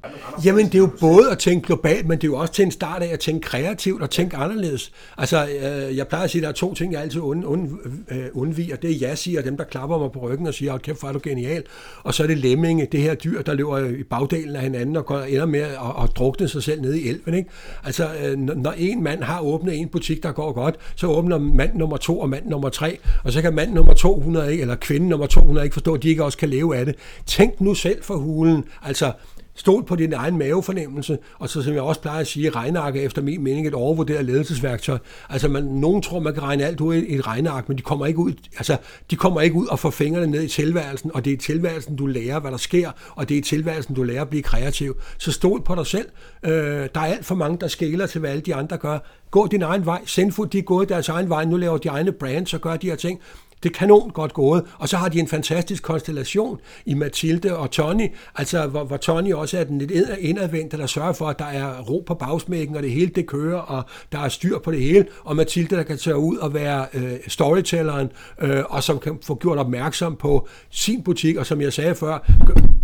[0.45, 2.71] Jamen, det er jo både at tænke globalt, men det er jo også til en
[2.71, 4.93] start af at tænke kreativt og tænke anderledes.
[5.19, 7.79] Altså, øh, jeg plejer at sige, at der er to ting, jeg altid und, und,
[8.11, 8.77] øh, undviger.
[8.77, 11.09] Det er jeg siger, dem, der klapper mig på ryggen og siger, at kæft, hvor
[11.09, 11.63] er du genial.
[12.03, 15.07] Og så er det lemminge, det her dyr, der løber i bagdelen af hinanden og
[15.07, 17.35] går, ender med at, at drukne sig selv nede i elven.
[17.35, 17.51] Ikke?
[17.85, 21.75] Altså, øh, når en mand har åbnet en butik, der går godt, så åbner mand
[21.75, 25.09] nummer to og mand nummer tre, og så kan mand nummer 200 ikke, eller kvinde
[25.09, 26.95] nummer 200 ikke forstå, at de ikke også kan leve af det.
[27.27, 28.65] Tænk nu selv for hulen.
[28.83, 29.13] Altså,
[29.59, 33.01] Stol på din egen mavefornemmelse, og så som jeg også plejer at sige, regneark er
[33.01, 34.99] efter min mening et overvurderet ledelsesværktøj.
[35.29, 38.07] Altså, man, nogen tror, man kan regne alt ud i et regneark, men de kommer
[38.07, 38.77] ikke ud, altså,
[39.11, 41.97] de kommer ikke ud og får fingrene ned i tilværelsen, og det er i tilværelsen,
[41.97, 44.97] du lærer, hvad der sker, og det er i tilværelsen, du lærer at blive kreativ.
[45.19, 46.09] Så stol på dig selv.
[46.43, 46.53] Øh,
[46.95, 48.99] der er alt for mange, der skæler til, hvad alle de andre gør.
[49.31, 50.01] Gå din egen vej.
[50.07, 51.45] Sendfood, de er gået deres egen vej.
[51.45, 53.21] Nu laver de egne brands og gør de her ting.
[53.63, 54.65] Det er kanon godt gået.
[54.79, 59.33] Og så har de en fantastisk konstellation i Mathilde og Tony, altså hvor, hvor Tony
[59.33, 62.83] også er den lidt indadvendte, der sørger for, at der er ro på bagsmækken, og
[62.83, 65.07] det hele det kører, og der er styr på det hele.
[65.25, 68.09] Og Mathilde, der kan tage ud og være øh, storytelleren,
[68.41, 72.31] øh, og som kan få gjort opmærksom på sin butik, og som jeg sagde før,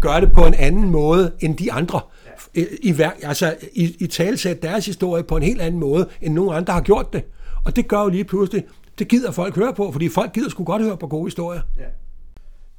[0.01, 2.01] gør det på en anden måde end de andre.
[2.55, 6.57] I, i, altså, i, i talsæt deres historie på en helt anden måde, end nogen
[6.57, 7.25] andre har gjort det.
[7.65, 8.65] Og det gør jo lige pludselig,
[8.99, 11.61] det gider folk høre på, fordi folk gider sgu godt høre på gode historier.
[11.79, 11.85] Ja.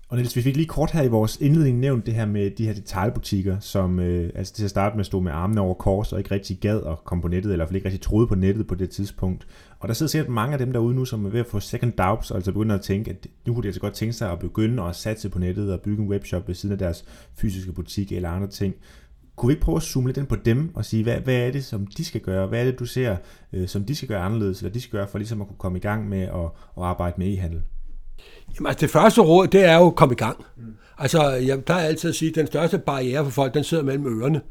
[0.10, 2.66] Og Niels, vi fik lige kort her i vores indledning nævnt det her med de
[2.66, 6.20] her detaljbutikker, som øh, altså til at starte med stod med armene over kors og
[6.20, 8.36] ikke rigtig gad at komme på nettet, eller i hvert fald ikke rigtig troede på
[8.36, 9.48] nettet på det tidspunkt.
[9.80, 11.94] Og der sidder sikkert mange af dem derude nu, som er ved at få second
[11.94, 14.84] doubts, altså begynder at tænke, at nu kunne de altså godt tænke sig at begynde
[14.84, 18.30] at satse på nettet og bygge en webshop ved siden af deres fysiske butik eller
[18.30, 18.76] andre ting.
[19.36, 21.52] Kunne vi ikke prøve at zoome lidt ind på dem og sige, hvad, hvad er
[21.52, 22.48] det, som de skal gøre?
[22.48, 23.16] Hvad er det, du ser,
[23.54, 25.78] øh, som de skal gøre anderledes, eller de skal gøre for ligesom at kunne komme
[25.78, 26.46] i gang med at,
[26.78, 27.62] at arbejde med e-handel?
[28.56, 30.38] Jamen, altså, det første råd, det er jo at komme i gang.
[30.58, 30.64] Mm.
[30.98, 34.22] Altså, jeg plejer altid at sige, at den største barriere for folk, den sidder mellem
[34.22, 34.42] ørerne.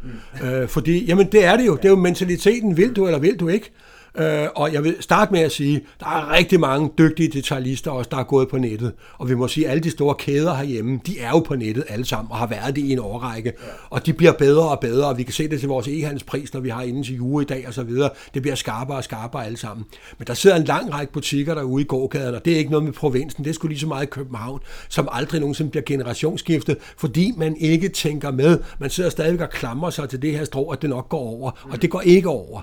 [0.40, 0.46] Mm.
[0.46, 1.76] Øh, fordi, jamen, det er det jo.
[1.76, 3.72] Det er jo mentaliteten, vil du eller vil du ikke?
[4.18, 8.08] Øh, og jeg vil starte med at sige, der er rigtig mange dygtige detaljister også,
[8.10, 8.92] der er gået på nettet.
[9.18, 11.84] Og vi må sige, at alle de store kæder herhjemme, de er jo på nettet
[11.88, 13.52] alle sammen, og har været det i en årrække.
[13.90, 16.60] Og de bliver bedre og bedre, og vi kan se det til vores e-handelspris, når
[16.60, 18.10] vi har inden til jule i dag og så videre.
[18.34, 19.86] Det bliver skarpere og skarpere alle sammen.
[20.18, 22.84] Men der sidder en lang række butikker derude i gågaden, og det er ikke noget
[22.84, 26.76] med provinsen, det er sgu lige så meget i København, som aldrig nogensinde bliver generationsskiftet,
[26.96, 28.58] fordi man ikke tænker med.
[28.78, 31.50] Man sidder stadig og klamrer sig til det her strå, at det nok går over,
[31.70, 32.62] og det går ikke over.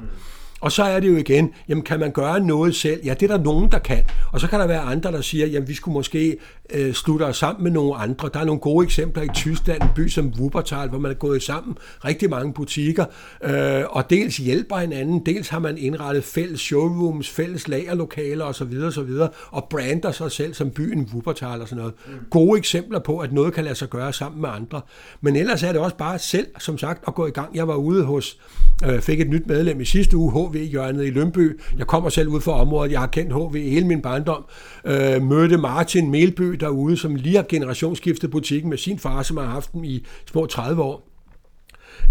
[0.62, 3.02] Og så er det jo igen, jamen kan man gøre noget selv?
[3.06, 4.04] Ja, det er der nogen, der kan.
[4.32, 6.38] Og så kan der være andre, der siger, jamen vi skulle måske
[6.74, 8.30] øh, slutte os sammen med nogle andre.
[8.34, 11.44] Der er nogle gode eksempler i Tyskland, en by som Wuppertal, hvor man er gået
[11.44, 13.06] sammen rigtig mange butikker,
[13.44, 18.78] øh, og dels hjælper hinanden, dels har man indrettet fælles showrooms, fælles lagerlokaler osv.
[18.86, 19.10] osv.
[19.52, 21.94] og brander sig selv som byen Wuppertal og sådan noget.
[22.30, 24.82] Gode eksempler på, at noget kan lade sig gøre sammen med andre.
[25.22, 27.56] Men ellers er det også bare selv, som sagt, at gå i gang.
[27.56, 28.38] Jeg var ude hos,
[28.86, 31.60] øh, fik et nyt medlem i sidste uge, HV-hjørnet i Lønby.
[31.78, 34.46] Jeg kommer selv ud fra området, jeg har kendt HV i hele min barndom.
[34.86, 39.46] Øh, mødte Martin Melby derude, som lige har generationsskiftet butikken med sin far, som har
[39.46, 41.08] haft den i små 30 år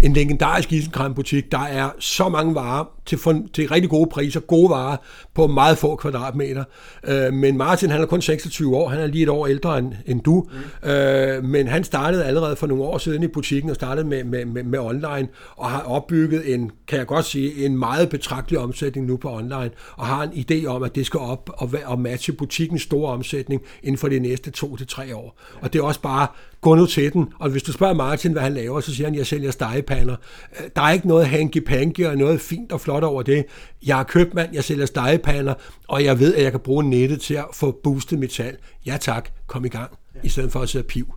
[0.01, 1.51] en legendarisk isenkrambutik.
[1.51, 4.97] Der er så mange varer til, for, til rigtig gode priser, gode varer
[5.33, 6.63] på meget få kvadratmeter.
[7.07, 9.93] Øh, men Martin, han er kun 26 år, han er lige et år ældre end,
[10.05, 10.47] end du,
[10.83, 10.89] mm.
[10.89, 14.45] øh, men han startede allerede for nogle år siden i butikken og startede med, med,
[14.45, 19.07] med, med online og har opbygget en, kan jeg godt sige, en meget betragtelig omsætning
[19.07, 22.33] nu på online og har en idé om, at det skal op og, og matche
[22.33, 25.39] butikkens store omsætning inden for de næste to til tre år.
[25.61, 26.27] Og det er også bare
[26.61, 27.27] gå nu til den.
[27.39, 30.15] Og hvis du spørger Martin, hvad han laver, så siger han, jeg sælger stegepander.
[30.59, 33.45] Øh, der er ikke noget hanky-panky og noget fint og flot over det.
[33.85, 35.53] Jeg er købmand, jeg sælger stegepander,
[35.87, 38.59] og jeg ved, at jeg kan bruge nettet til at få boostet mit salg.
[38.85, 39.91] Ja tak, kom i gang,
[40.23, 41.13] i stedet for at sidde piv.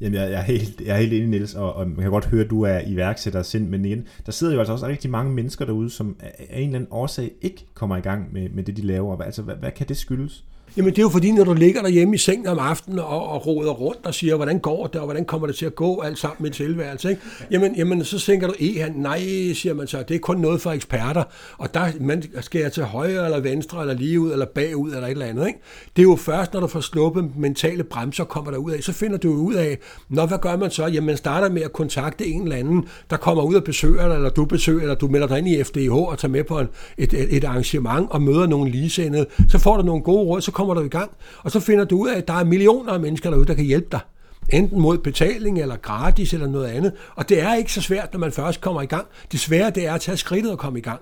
[0.00, 2.26] Jamen, jeg, jeg, er helt, jeg er helt enig, Niels, og, og man kan godt
[2.26, 5.32] høre, at du er iværksætter sind, men igen, der sidder jo altså også rigtig mange
[5.32, 8.76] mennesker derude, som af en eller anden årsag ikke kommer i gang med, med det,
[8.76, 9.22] de laver.
[9.22, 10.44] Altså, hvad, hvad kan det skyldes?
[10.78, 13.46] Jamen det er jo fordi, når du ligger derhjemme i sengen om aftenen og, og
[13.46, 16.18] roder rundt og siger, hvordan går det, og hvordan kommer det til at gå, alt
[16.18, 17.22] sammen med tilværelse, ikke?
[17.50, 19.18] Jamen, jamen så tænker du, e han, nej,
[19.54, 21.22] siger man så, det er kun noget for eksperter,
[21.58, 25.06] og der man, skal jeg til højre eller venstre, eller lige ud, eller bagud, eller
[25.06, 25.58] et eller andet, ikke?
[25.96, 28.92] Det er jo først, når du får sluppet mentale bremser, kommer der ud af, så
[28.92, 30.86] finder du ud af, når hvad gør man så?
[30.86, 34.14] Jamen man starter med at kontakte en eller anden, der kommer ud og besøger dig,
[34.14, 36.68] eller du besøger, eller du melder dig ind i FDH og tager med på en,
[36.98, 40.52] et, et, et arrangement og møder nogen ligesindede, så får du nogle gode råd, så
[40.52, 41.10] kommer du i gang,
[41.42, 43.64] og så finder du ud af, at der er millioner af mennesker derude, der kan
[43.64, 44.00] hjælpe dig.
[44.52, 46.92] Enten mod betaling eller gratis eller noget andet.
[47.14, 49.06] Og det er ikke så svært, når man først kommer i gang.
[49.32, 51.00] Det svære det er at tage skridtet og komme i gang.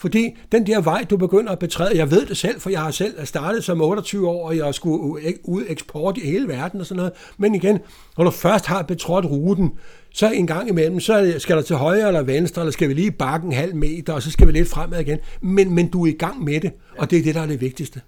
[0.00, 2.90] Fordi den der vej, du begynder at betræde, jeg ved det selv, for jeg har
[2.90, 6.96] selv startet som 28 år, og jeg skulle ud eksport i hele verden og sådan
[6.96, 7.12] noget.
[7.38, 7.78] Men igen,
[8.18, 9.70] når du først har betrådt ruten,
[10.14, 13.10] så en gang imellem, så skal der til højre eller venstre, eller skal vi lige
[13.10, 15.18] bakke en halv meter, og så skal vi lidt fremad igen.
[15.40, 17.60] Men, men du er i gang med det, og det er det, der er det
[17.60, 18.00] vigtigste.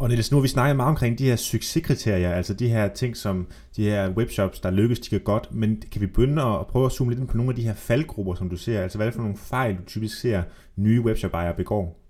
[0.00, 3.16] Og Niels, nu har vi snakket meget omkring de her succeskriterier, altså de her ting,
[3.16, 6.86] som de her webshops, der lykkes, de kan godt, men kan vi begynde at prøve
[6.86, 8.82] at zoome lidt ind på nogle af de her faldgrupper, som du ser?
[8.82, 10.42] Altså hvad er det for nogle fejl, du typisk ser
[10.76, 12.00] nye webshop-ejere begår?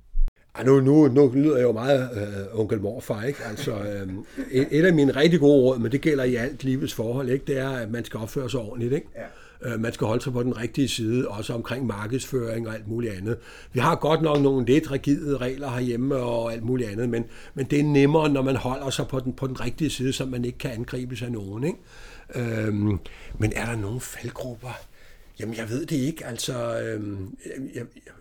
[0.58, 3.38] Ja, nu, nu, nu lyder jeg jo meget øh, onkel morfar, ikke?
[3.50, 4.08] Altså, øh,
[4.50, 7.44] et, et af mine rigtig gode råd, men det gælder i alt livets forhold, ikke?
[7.46, 8.92] det er, at man skal opføre sig ordentligt.
[8.92, 9.06] Ikke?
[9.16, 9.22] Ja.
[9.62, 13.12] Øh, man skal holde sig på den rigtige side, også omkring markedsføring og alt muligt
[13.12, 13.38] andet.
[13.72, 17.66] Vi har godt nok nogle lidt rigide regler herhjemme og alt muligt andet, men, men
[17.66, 20.44] det er nemmere, når man holder sig på den, på den rigtige side, så man
[20.44, 21.64] ikke kan angribe af nogen.
[21.64, 21.78] Ikke?
[22.34, 22.98] Øhm,
[23.38, 24.78] men er der nogle faldgrupper?
[25.40, 26.26] Jamen, jeg ved det ikke.
[26.26, 28.12] Altså, øhm, jeg, jeg, jeg,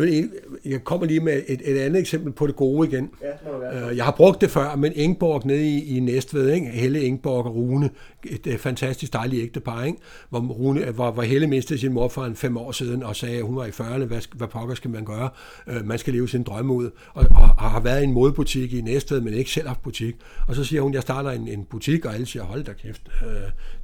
[0.00, 0.30] vil,
[0.64, 3.10] jeg kommer lige med et, et andet eksempel på det gode igen.
[3.22, 6.66] Ja, øh, jeg har brugt det før, men Ingborg nede i, i Næstved, ikke?
[6.66, 7.90] Helle Ingborg og Rune,
[8.24, 9.98] et, et fantastisk dejligt ægtepar, ikke?
[10.30, 13.36] Hvor, Rune, hvor, hvor Helle mistede sin mor for en fem år siden og sagde,
[13.36, 15.28] at hun var i 40'erne, hvad, hvad pokker skal man gøre?
[15.66, 16.90] Øh, man skal leve sin drømme ud.
[17.14, 20.14] Og, og, og, har været i en modebutik i Næstved, men ikke selv haft butik.
[20.48, 23.02] Og så siger hun, jeg starter en, en butik, og alle siger, hold da kæft,
[23.26, 23.28] øh,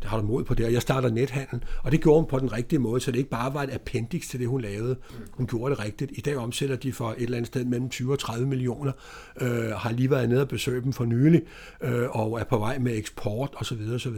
[0.03, 1.65] der har du mod på det, og jeg starter nethandel.
[1.83, 4.29] Og det gjorde hun på den rigtige måde, så det ikke bare var et appendix
[4.29, 4.97] til det, hun lavede.
[5.31, 6.00] Hun gjorde det rigtigt.
[6.11, 8.93] I dag omsætter de for et eller andet sted mellem 20 og 30 millioner.
[9.41, 11.43] Øh, har lige været nede og besøgt dem for nylig,
[11.83, 13.79] øh, og er på vej med eksport osv.
[13.95, 14.17] osv.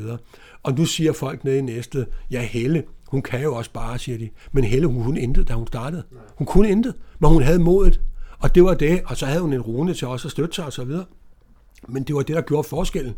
[0.62, 4.18] Og nu siger folk nede i næste, ja Helle, hun kan jo også bare, siger
[4.18, 4.30] de.
[4.52, 6.02] Men Helle, hun kunne intet, da hun startede.
[6.36, 8.00] Hun kunne intet, men hun havde modet.
[8.38, 10.64] Og det var det, og så havde hun en rune til også at støtte sig
[10.64, 11.04] og så videre.
[11.88, 13.14] Men det var det, der gjorde forskellen.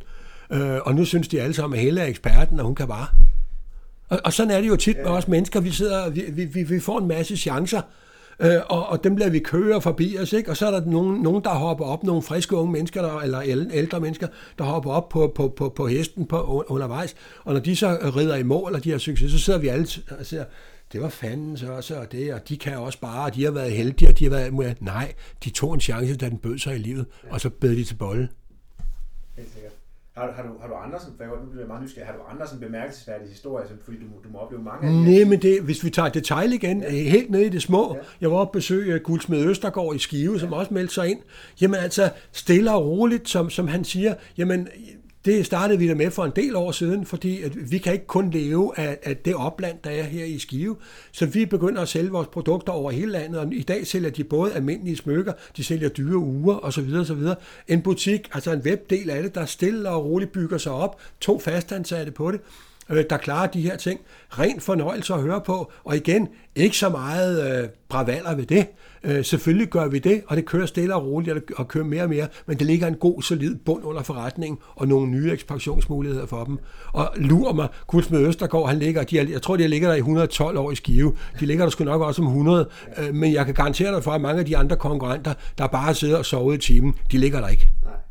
[0.53, 3.07] Øh, og nu synes de alle sammen, at Helle er eksperten, og hun kan bare.
[4.09, 5.61] Og, og sådan er det jo tit med os mennesker.
[5.61, 7.81] Vi, sidder, vi, vi, vi får en masse chancer,
[8.41, 10.51] øh, og, og dem lader vi køre forbi os, ikke?
[10.51, 13.41] og så er der nogen, nogen der hopper op, nogle friske unge mennesker, der, eller
[13.73, 14.27] ældre mennesker,
[14.59, 18.37] der hopper op på, på, på, på hesten på, undervejs, og når de så rider
[18.37, 19.87] i mål, og de har succes, så sidder vi alle
[20.19, 20.45] og siger,
[20.93, 23.51] det var fanden så også, og det, og de kan også bare, og de har
[23.51, 25.13] været heldige, og de har været, nej,
[25.45, 27.95] de tog en chance, da den bød sig i livet, og så bed de til
[27.95, 28.29] bolle.
[29.37, 29.73] Helt sikkert.
[30.15, 32.47] Har, har, du, har du andre, som, for jeg bliver meget nysgerrig, har du andre
[32.47, 35.85] sådan bemærkelsesværdige historier, som, fordi du, du må opleve mange af Nej, men det, hvis
[35.85, 36.91] vi tager detalj igen, ja.
[36.91, 38.01] helt nede i det små, ja.
[38.21, 40.57] jeg var oppe besøge Guldsmed Østergaard i Skive, som ja.
[40.57, 41.19] også meldte sig ind,
[41.61, 44.69] jamen altså stille og roligt, som, som han siger, jamen
[45.25, 48.07] det startede vi da med for en del år siden, fordi at vi kan ikke
[48.07, 50.77] kun leve af, af det opland, der er her i Skive.
[51.13, 54.25] Så vi begynder at sælge vores produkter over hele landet, og i dag sælger de
[54.25, 56.95] både almindelige smykker, de sælger dyre uger osv.
[56.95, 57.23] osv.
[57.69, 61.39] En butik, altså en webdel af det, der stille og roligt bygger sig op, to
[61.39, 62.41] fastansatte på det,
[62.91, 64.01] øh, der klarer de her ting.
[64.31, 68.67] Ren fornøjelse at høre på, og igen, ikke så meget øh, bravaller ved det.
[69.05, 72.09] Øh, selvfølgelig gør vi det, og det kører stille og roligt og kører mere og
[72.09, 76.45] mere, men det ligger en god, solid bund under forretningen og nogle nye ekspansionsmuligheder for
[76.45, 76.59] dem.
[76.93, 79.99] Og lurer mig, Kulsmed Østergaard, han ligger, de er, jeg tror, de ligger der i
[79.99, 81.17] 112 år i Skive.
[81.41, 84.11] De ligger der sgu nok også om 100, øh, men jeg kan garantere dig for,
[84.11, 87.41] at mange af de andre konkurrenter, der bare sidder og sover i timen, de ligger
[87.41, 87.69] der ikke.
[87.83, 88.04] Nej.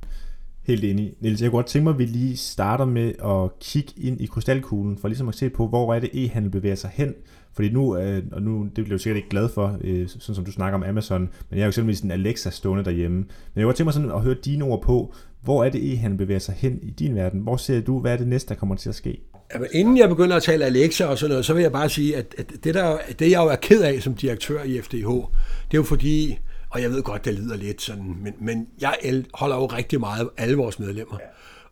[0.64, 1.14] Helt enig.
[1.20, 4.26] Niels, jeg kunne godt tænke mig, at vi lige starter med at kigge ind i
[4.26, 7.14] krystalkuglen, for ligesom at se på, hvor er det e-handel bevæger sig hen.
[7.54, 10.46] Fordi nu, øh, og nu, det bliver du sikkert ikke glad for, øh, sådan som
[10.46, 13.18] du snakker om Amazon, men jeg har jo eksempelvis en Alexa stående derhjemme.
[13.18, 15.94] Men jeg kunne godt tænke mig sådan at høre dine ord på, hvor er det
[15.94, 17.40] e-handel bevæger sig hen i din verden?
[17.40, 19.22] Hvor ser du, hvad er det næste, der kommer til at ske?
[19.54, 22.18] Jamen, inden jeg begynder at tale Alexa og sådan noget, så vil jeg bare sige,
[22.18, 25.74] at, at det, der, det jeg jo er ked af som direktør i FDH, det
[25.74, 26.40] er jo fordi,
[26.74, 28.96] og jeg ved godt, det lyder lidt sådan, men, men jeg
[29.34, 31.18] holder jo rigtig meget af alle vores medlemmer.
[31.20, 31.26] Ja.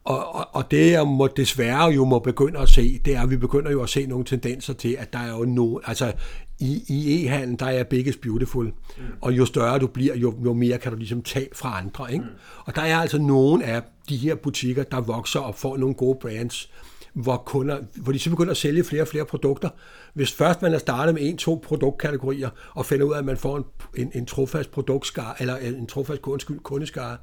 [0.04, 3.30] Og, og, og det jeg må desværre jo må begynde at se, det er, at
[3.30, 6.14] vi begynder jo at se nogle tendenser til, at der er jo no, altså
[6.60, 8.66] i, i e-handlen, der er biggest beautiful.
[8.66, 9.04] Mm.
[9.22, 12.14] Og jo større du bliver, jo, jo mere kan du ligesom tage fra andre.
[12.14, 12.26] Ikke?
[12.26, 12.32] Mm.
[12.66, 16.18] Og der er altså nogle af de her butikker, der vokser og får nogle gode
[16.22, 16.70] brands,
[17.14, 19.70] hvor, kunder, hvor de så begynder at sælge flere og flere produkter.
[20.14, 23.38] Hvis først man er startet med en, to produktkategorier, og finder ud af, at man
[23.38, 23.64] får en,
[23.98, 27.18] en, en trofast produktskar, eller en trofast undskyld, kundeskare,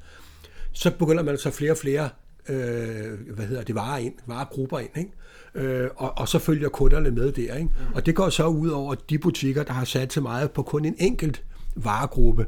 [0.73, 2.09] så begynder man så flere og flere
[2.49, 5.11] øh, hvad hedder det, varer ind, varegrupper ind, ikke?
[5.55, 7.55] Øh, og, og så følger kunderne med der.
[7.55, 7.71] Ikke?
[7.79, 7.95] Mm.
[7.95, 10.85] Og det går så ud over de butikker, der har sat så meget på kun
[10.85, 11.43] en enkelt
[11.77, 12.47] varegruppe.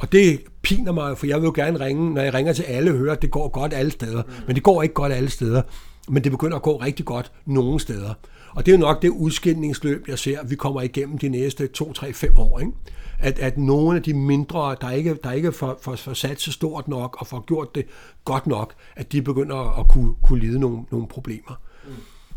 [0.00, 2.92] Og det piner mig, for jeg vil jo gerne ringe, når jeg ringer til alle,
[2.92, 4.22] høre, at det går godt alle steder.
[4.22, 4.32] Mm.
[4.46, 5.62] Men det går ikke godt alle steder.
[6.08, 8.14] Men det begynder at gå rigtig godt nogle steder.
[8.50, 11.66] Og det er jo nok det udskillingsløb, jeg ser, at vi kommer igennem de næste
[11.66, 12.60] 2, 3, 5 år.
[12.60, 12.72] Ikke?
[13.18, 16.52] At, at nogle af de mindre, der ikke, der ikke får, får, får sat sig
[16.52, 17.86] stort nok og får gjort det
[18.24, 21.60] godt nok, at de begynder at kunne, kunne lide nogle, nogle problemer.
[21.84, 21.92] Mm.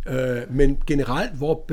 [0.09, 1.65] Øh, men generelt, hvor,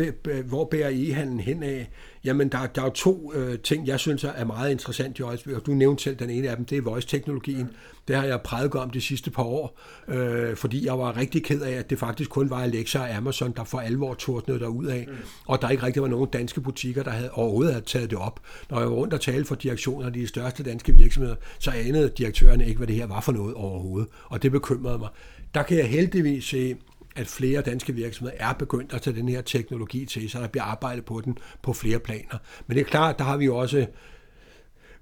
[0.43, 1.91] hvor bærer e-handlen hen af?
[2.25, 5.67] Jamen, der, der er jo to øh, ting, jeg synes er meget interessant i øjeblikket.
[5.67, 7.69] Du nævnte selv den ene af dem, det er voice-teknologien.
[8.09, 11.61] Det har jeg prædiket om de sidste par år, øh, fordi jeg var rigtig ked
[11.61, 14.87] af, at det faktisk kun var Alexa og Amazon, der for alvor tordnede der ud
[14.87, 15.15] af, mm.
[15.47, 18.41] og der ikke rigtig var nogen danske butikker, der havde overhovedet havde taget det op.
[18.71, 22.13] Når jeg var rundt og talte for direktioner af de største danske virksomheder, så anede
[22.19, 25.09] direktørerne ikke, hvad det her var for noget overhovedet, og det bekymrede mig.
[25.55, 26.77] Der kan jeg heldigvis se,
[27.17, 30.65] at flere danske virksomheder er begyndt at tage den her teknologi til, så der bliver
[30.65, 32.39] arbejdet på den på flere planer.
[32.67, 33.87] Men det er klart, der har vi jo også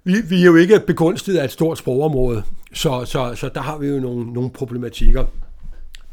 [0.03, 2.43] vi, vi er jo ikke begunstiget af et stort sprogområde,
[2.73, 5.25] så, så, så der har vi jo nogle, nogle problematikker.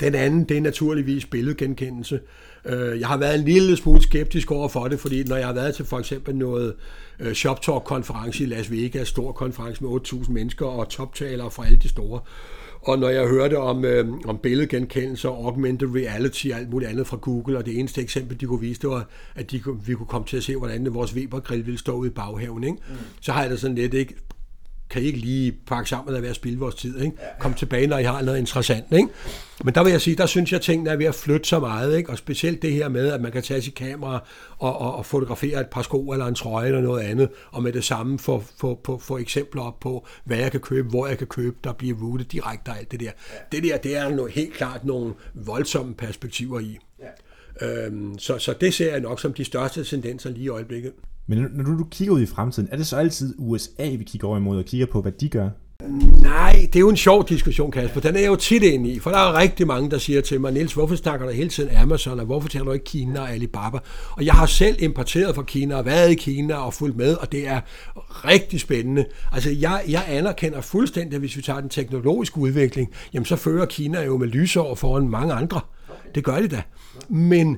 [0.00, 2.20] Den anden, det er naturligvis billedgenkendelse.
[2.64, 5.54] Øh, jeg har været en lille smule skeptisk over for det, fordi når jeg har
[5.54, 6.74] været til for eksempel noget
[7.20, 11.88] øh, ShopTalk-konference i Las Vegas, stor konference med 8.000 mennesker og toptalere fra alle de
[11.88, 12.20] store,
[12.82, 17.06] og når jeg hørte om, øh, om billedgenkendelse og augmented reality og alt muligt andet
[17.06, 20.06] fra Google, og det eneste eksempel, de kunne vise, det var, at de, vi kunne
[20.06, 22.64] komme til at se, hvordan vores Weber-grill ville stå ude i baghaven.
[22.64, 22.78] Ikke?
[22.88, 22.94] Mm.
[23.20, 24.14] Så har jeg da sådan lidt, ikke?
[24.90, 27.00] Kan I ikke lige pakke sammen og være at spille vores tid?
[27.00, 27.16] Ikke?
[27.38, 28.86] Kom tilbage, når I har noget interessant.
[28.92, 29.08] Ikke?
[29.64, 31.60] Men der vil jeg sige, der synes jeg, at tingene er ved at flytte så
[31.60, 31.96] meget.
[31.96, 32.10] Ikke?
[32.10, 34.24] Og specielt det her med, at man kan tage sit kamera
[34.58, 37.72] og, og, og fotografere et par sko eller en trøje eller noget andet, og med
[37.72, 41.18] det samme få, få, få, få eksempler op på, hvad jeg kan købe, hvor jeg
[41.18, 43.10] kan købe, der bliver routet direkte og alt det der.
[43.52, 46.78] Det der, det er noget, helt klart nogle voldsomme perspektiver i.
[47.00, 47.06] Ja.
[47.66, 50.92] Øhm, så, så det ser jeg nok som de største tendenser lige i øjeblikket.
[51.30, 54.36] Men når du, kigger ud i fremtiden, er det så altid USA, vi kigger over
[54.36, 55.48] imod og kigger på, hvad de gør?
[56.22, 58.00] Nej, det er jo en sjov diskussion, Kasper.
[58.00, 60.40] Den er jeg jo tit inde i, for der er rigtig mange, der siger til
[60.40, 63.30] mig, Niels, hvorfor snakker du hele tiden Amazon, og hvorfor taler du ikke Kina og
[63.30, 63.78] Alibaba?
[64.10, 67.32] Og jeg har selv importeret fra Kina og været i Kina og fulgt med, og
[67.32, 67.60] det er
[68.06, 69.04] rigtig spændende.
[69.32, 73.66] Altså, jeg, jeg anerkender fuldstændig, at hvis vi tager den teknologiske udvikling, jamen så fører
[73.66, 75.60] Kina jo med lysår foran mange andre.
[76.14, 76.62] Det gør de da.
[77.08, 77.56] Men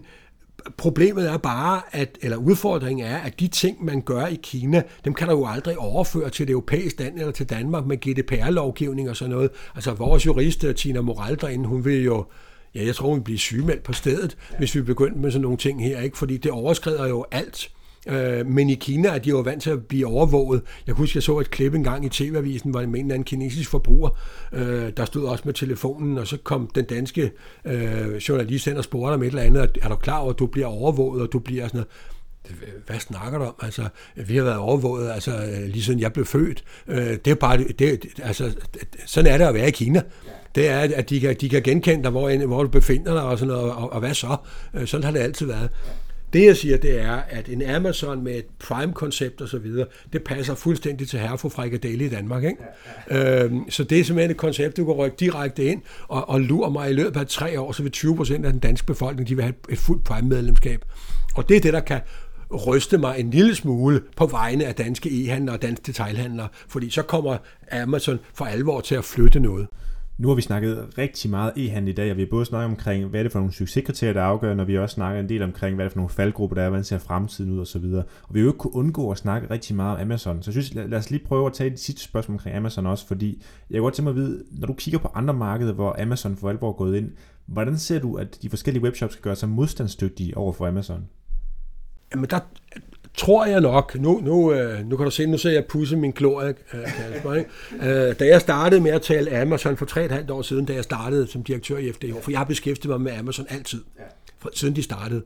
[0.76, 5.14] Problemet er bare, at, eller udfordringen er, at de ting, man gør i Kina, dem
[5.14, 9.16] kan der jo aldrig overføre til det europæiske land eller til Danmark med GDPR-lovgivning og
[9.16, 9.50] sådan noget.
[9.74, 12.24] Altså vores jurist, øh, Tina Moral derinde, hun vil jo,
[12.74, 15.56] ja, jeg tror, hun vil blive sygemeldt på stedet, hvis vi begyndte med sådan nogle
[15.56, 16.18] ting her, ikke?
[16.18, 17.70] fordi det overskrider jo alt.
[18.09, 20.62] Øh, men i Kina er de jo vant til at blive overvåget.
[20.86, 24.18] Jeg husker, jeg så et klip engang i TV-avisen, hvor en eller anden kinesisk forbruger,
[24.53, 27.30] øh, der stod også med telefonen, og så kom den danske
[27.64, 30.46] øh, journalist ind og spurgte om et eller andet, er du klar over, at du
[30.46, 31.88] bliver overvåget, og du bliver sådan noget
[32.86, 33.55] hvad snakker du om?
[33.62, 36.64] Altså, vi har været overvåget, altså, lige siden jeg blev født.
[36.88, 38.53] Øh, det er bare, det, altså,
[39.07, 40.03] sådan er det at være i Kina.
[40.55, 43.38] det er, at de kan, de kan genkende dig, hvor, hvor du befinder dig og
[43.38, 44.36] sådan noget, og, og hvad så?
[44.74, 45.70] Øh, sådan har det altid været.
[46.32, 50.24] Det jeg siger, det er, at en Amazon med et Prime-koncept og så videre, det
[50.24, 52.44] passer fuldstændig til herre for frikadelle i Danmark.
[52.44, 52.56] Ikke?
[53.10, 53.44] Ja, ja.
[53.44, 56.70] Øhm, så det er simpelthen et koncept, du kan rykke direkte ind og, og lure
[56.70, 59.34] mig i løbet af tre år, så vil 20 procent af den danske befolkning, de
[59.34, 60.84] vil have et fuldt Prime-medlemskab.
[61.34, 62.00] Og det er det, der kan
[62.66, 67.02] ryste mig en lille smule på vegne af danske e-handlere og danske detailhandlere, fordi så
[67.02, 67.36] kommer
[67.72, 69.66] Amazon for alvor til at flytte noget.
[70.22, 73.06] Nu har vi snakket rigtig meget e-handel i dag, og vi har både snakket omkring,
[73.06, 75.74] hvad er det for nogle succeskriterier, der afgør, når vi også snakker en del omkring,
[75.74, 78.04] hvad er det for nogle faldgrupper, der er, hvordan ser fremtiden ud og så videre.
[78.22, 80.42] Og vi har jo ikke kunne undgå at snakke rigtig meget om Amazon.
[80.42, 83.06] Så jeg synes, lad os lige prøve at tage det sidste spørgsmål omkring Amazon også,
[83.06, 86.02] fordi jeg kan godt tænke mig at vide, når du kigger på andre markeder, hvor
[86.02, 87.10] Amazon for alvor er gået ind,
[87.46, 91.04] hvordan ser du, at de forskellige webshops skal gøre sig modstandsdygtige over for Amazon?
[92.14, 92.40] Jamen der
[93.16, 96.10] tror jeg nok, nu, nu, øh, nu kan du se, nu ser jeg pusse min
[96.10, 97.50] glorie, Kasper, ikke?
[97.72, 101.26] Øh, da jeg startede med at tale Amazon for 3,5 år siden, da jeg startede
[101.26, 103.82] som direktør i FDH, for jeg har beskæftiget mig med Amazon altid,
[104.54, 105.22] siden de startede.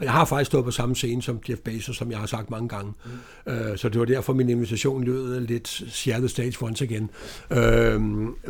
[0.00, 2.50] Og jeg har faktisk stået på samme scene som Jeff Bezos, som jeg har sagt
[2.50, 2.92] mange gange.
[3.46, 3.52] Mm.
[3.52, 7.10] Øh, så det var derfor, min invitation lød lidt share the stage once again.
[7.50, 8.00] Øh,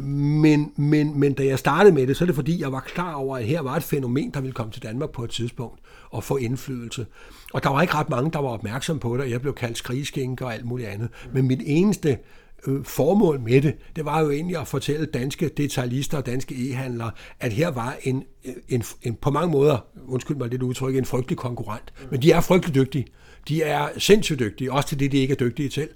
[0.02, 3.14] men, men, men da jeg startede med det, så er det fordi, jeg var klar
[3.14, 5.80] over, at her var et fænomen, der ville komme til Danmark på et tidspunkt
[6.10, 7.06] og få indflydelse.
[7.52, 9.78] Og der var ikke ret mange, der var opmærksom på det, og jeg blev kaldt
[9.78, 11.08] skrigeskænker og alt muligt andet.
[11.32, 12.18] Men mit eneste
[12.66, 17.10] øh, formål med det, det var jo egentlig at fortælle danske detaljister og danske e-handlere,
[17.40, 21.04] at her var en, øh, en, en på mange måder, undskyld mig lidt udtryk, en
[21.04, 21.92] frygtelig konkurrent.
[22.10, 23.06] Men de er frygtelig dygtige.
[23.48, 25.88] De er sindssygt dygtige, også til det, de ikke er dygtige til.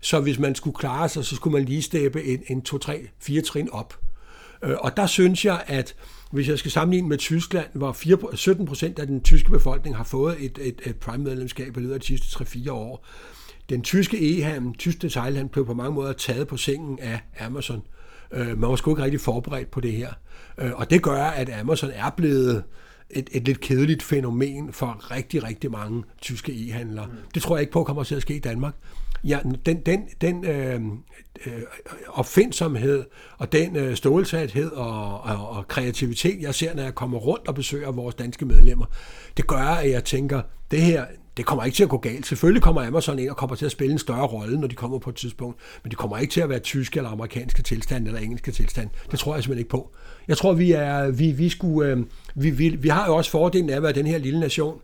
[0.00, 3.08] Så hvis man skulle klare sig, så skulle man lige steppe en, en to, tre,
[3.20, 3.98] fire trin op.
[4.64, 5.94] Øh, og der synes jeg, at
[6.30, 10.04] hvis jeg skal sammenligne med Tyskland, hvor 4, 17 procent af den tyske befolkning har
[10.04, 13.06] fået et, et, et Prime-medlemskab i løbet af de sidste 3-4 år,
[13.70, 17.82] den tyske e-handel, tysk detailhandel, blev på mange måder taget på sengen af Amazon.
[18.32, 20.12] Øh, man var sgu ikke rigtig forberedt på det her.
[20.58, 22.64] Øh, og det gør, at Amazon er blevet
[23.10, 27.06] et, et lidt kedeligt fænomen for rigtig, rigtig mange tyske e-handlere.
[27.06, 27.12] Mm.
[27.34, 28.74] Det tror jeg ikke på kommer til at ske i Danmark.
[29.24, 30.80] Ja, den, den, den øh,
[31.46, 31.62] øh,
[32.08, 33.04] opfindsomhed
[33.38, 37.54] og den øh, stålsathed og, og, og kreativitet, jeg ser, når jeg kommer rundt og
[37.54, 38.86] besøger vores danske medlemmer,
[39.36, 41.04] det gør, at jeg tænker, det her,
[41.36, 42.26] det kommer ikke til at gå galt.
[42.26, 44.98] Selvfølgelig kommer Amazon ind og kommer til at spille en større rolle, når de kommer
[44.98, 48.20] på et tidspunkt, men det kommer ikke til at være tyske eller amerikanske tilstand eller
[48.20, 48.88] engelske tilstand.
[49.10, 49.90] Det tror jeg simpelthen ikke på.
[50.28, 51.98] Jeg tror, vi er, vi, vi, skulle, øh,
[52.34, 54.80] vi, vi, vi har jo også fordelen af at være den her lille nation,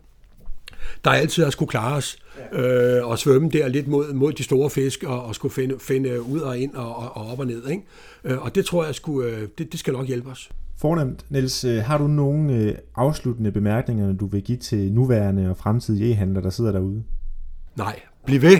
[1.05, 2.17] der altid har skulle klare os
[2.53, 6.21] øh, og svømme der lidt mod, mod de store fisk og, og skulle finde, finde
[6.21, 7.67] ud og ind og, og, og op og ned.
[7.69, 7.83] Ikke?
[8.23, 10.49] Øh, og det tror jeg, skulle, øh, det, det skal nok hjælpe os.
[10.77, 11.25] Fornemt.
[11.29, 16.43] Niels, øh, har du nogle afsluttende bemærkninger, du vil give til nuværende og fremtidige e-handlere,
[16.43, 17.03] der sidder derude?
[17.75, 18.57] Nej, bliv ved.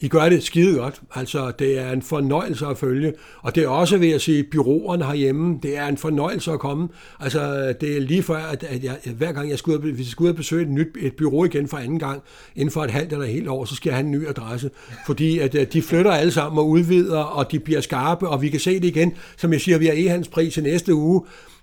[0.00, 1.00] I gør det skide godt.
[1.14, 3.12] Altså, det er en fornøjelse at følge.
[3.42, 6.88] Og det er også ved at sige, byråerne herhjemme, det er en fornøjelse at komme.
[7.20, 10.06] Altså, det er lige før, at, at jeg, hver gang jeg skal ud, hvis jeg
[10.06, 12.22] skal ud og besøge et nyt et bureau igen for anden gang,
[12.56, 14.70] inden for et halvt eller et helt år, så skal jeg have en ny adresse.
[15.06, 18.48] Fordi at, at de flytter alle sammen og udvider, og de bliver skarpe, og vi
[18.48, 19.12] kan se det igen.
[19.36, 21.22] Som jeg siger, vi har e-handelspris i næste uge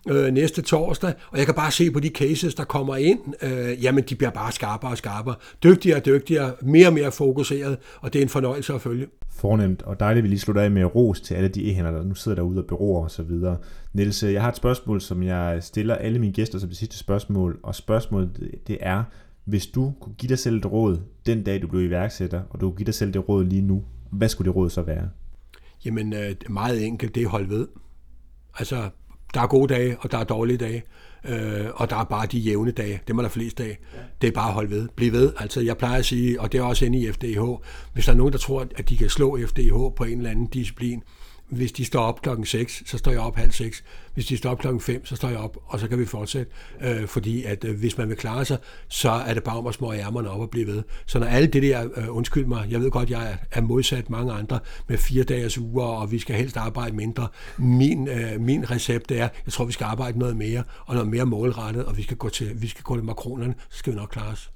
[0.10, 3.84] øh, næste torsdag, og jeg kan bare se på de cases, der kommer ind, øh,
[3.84, 8.14] jamen de bliver bare skarpere og skarpere, dygtigere og dygtigere, mere og mere fokuseret, og
[8.14, 9.08] det er en fornøjelse at følge.
[9.30, 12.04] Fornemt, og dejligt, at vi lige slutter af med ros til alle de e der
[12.04, 13.58] nu sidder derude og beror og så videre.
[13.93, 17.60] Niels, jeg har et spørgsmål, som jeg stiller alle mine gæster som det sidste spørgsmål,
[17.64, 19.04] og spørgsmålet det er,
[19.45, 22.70] hvis du kunne give dig selv et råd den dag, du blev iværksætter, og du
[22.70, 25.10] kunne give dig selv det råd lige nu, hvad skulle det råd så være?
[25.86, 27.68] Jamen, øh, meget enkelt, det er hold ved.
[28.60, 28.89] Altså,
[29.34, 30.84] der er gode dage, og der er dårlige dage.
[31.25, 33.01] Øh, og der er bare de jævne dage.
[33.07, 33.79] Dem er der flest af.
[33.93, 33.99] Ja.
[34.21, 34.88] Det er bare at holde ved.
[34.95, 35.34] Bliv ved.
[35.39, 37.39] Altså, jeg plejer at sige, og det er også inde i FDH,
[37.93, 40.47] hvis der er nogen, der tror, at de kan slå FDH på en eller anden
[40.47, 41.03] disciplin,
[41.49, 43.83] hvis de står op klokken 6, så står jeg op halv 6.
[44.13, 46.51] Hvis de står op klokken 5, så står jeg op, og så kan vi fortsætte.
[46.81, 49.73] Øh, fordi at øh, hvis man vil klare sig, så er det bare om at
[49.73, 50.83] små ærmerne op og blive ved.
[51.05, 54.33] Så når alle det der, øh, undskyld mig, jeg ved godt, jeg er, modsat mange
[54.33, 57.27] andre med fire dages uger, og vi skal helst arbejde mindre.
[57.57, 61.25] Min, øh, min recept er, jeg tror, vi skal arbejde noget mere, og noget mere
[61.25, 64.09] målrettet, og vi skal gå til, vi skal gå til makronerne, så skal vi nok
[64.09, 64.51] klare os.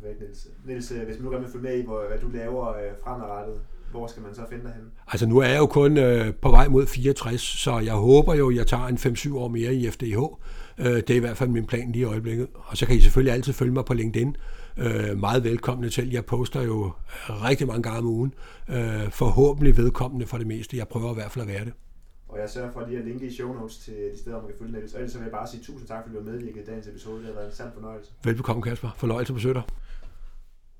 [0.00, 0.48] Perfekt, Niels.
[0.64, 3.60] Niels, hvis man nu gerne vil følge med i, hvad du laver øh, fremadrettet,
[3.90, 4.84] hvor skal man så finde dig hen?
[5.06, 8.50] Altså nu er jeg jo kun øh, på vej mod 64, så jeg håber jo,
[8.50, 10.18] at jeg tager en 5-7 år mere i FDH.
[10.78, 12.48] Øh, det er i hvert fald min plan lige i øjeblikket.
[12.54, 14.36] Og så kan I selvfølgelig altid følge mig på LinkedIn.
[14.76, 16.10] Øh, meget velkomne til.
[16.10, 16.92] Jeg poster jo
[17.28, 18.34] rigtig mange gange om ugen.
[18.68, 20.76] Øh, forhåbentlig vedkommende for det meste.
[20.76, 21.72] Jeg prøver i hvert fald at være det.
[22.28, 24.50] Og jeg sørger for lige at linke i show notes til de steder, hvor man
[24.50, 24.94] kan følge Niels.
[24.94, 27.18] Og ellers vil jeg bare sige tusind tak, fordi du har medvirket i dagens episode.
[27.18, 28.10] Det har været en sand fornøjelse.
[28.24, 28.90] Velbekomme, Kasper.
[28.96, 29.62] Fornøjelse på dig.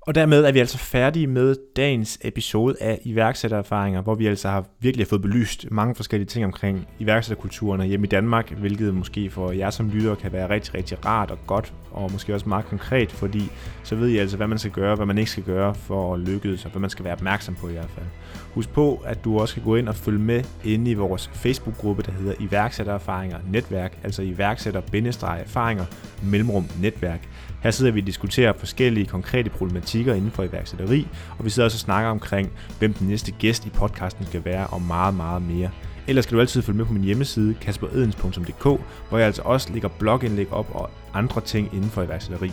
[0.01, 4.65] Og dermed er vi altså færdige med dagens episode af iværksættererfaringer, hvor vi altså har
[4.79, 9.69] virkelig fået belyst mange forskellige ting omkring iværksætterkulturen hjemme i Danmark, hvilket måske for jer
[9.69, 13.51] som lyttere kan være rigtig, rigtig rart og godt, og måske også meget konkret, fordi
[13.83, 16.19] så ved I altså, hvad man skal gøre, hvad man ikke skal gøre for at
[16.19, 18.05] lykkes, og hvad man skal være opmærksom på i hvert fald.
[18.53, 22.03] Husk på, at du også kan gå ind og følge med inde i vores Facebook-gruppe,
[22.03, 25.85] der hedder Iværksættererfaringer Netværk, altså iværksætter-erfaringer
[26.23, 27.27] mellemrum netværk.
[27.63, 31.07] Her sidder vi og diskuterer forskellige konkrete problematikker inden for iværksætteri,
[31.37, 34.67] og vi sidder også og snakker omkring, hvem den næste gæst i podcasten skal være,
[34.67, 35.69] og meget, meget mere.
[36.07, 38.63] Ellers skal du altid følge med på min hjemmeside, kasperedens.dk,
[39.09, 42.51] hvor jeg altså også lægger blogindlæg op og andre ting inden for iværksætteri.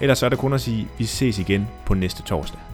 [0.00, 2.73] Ellers så er der kun at sige, at vi ses igen på næste torsdag.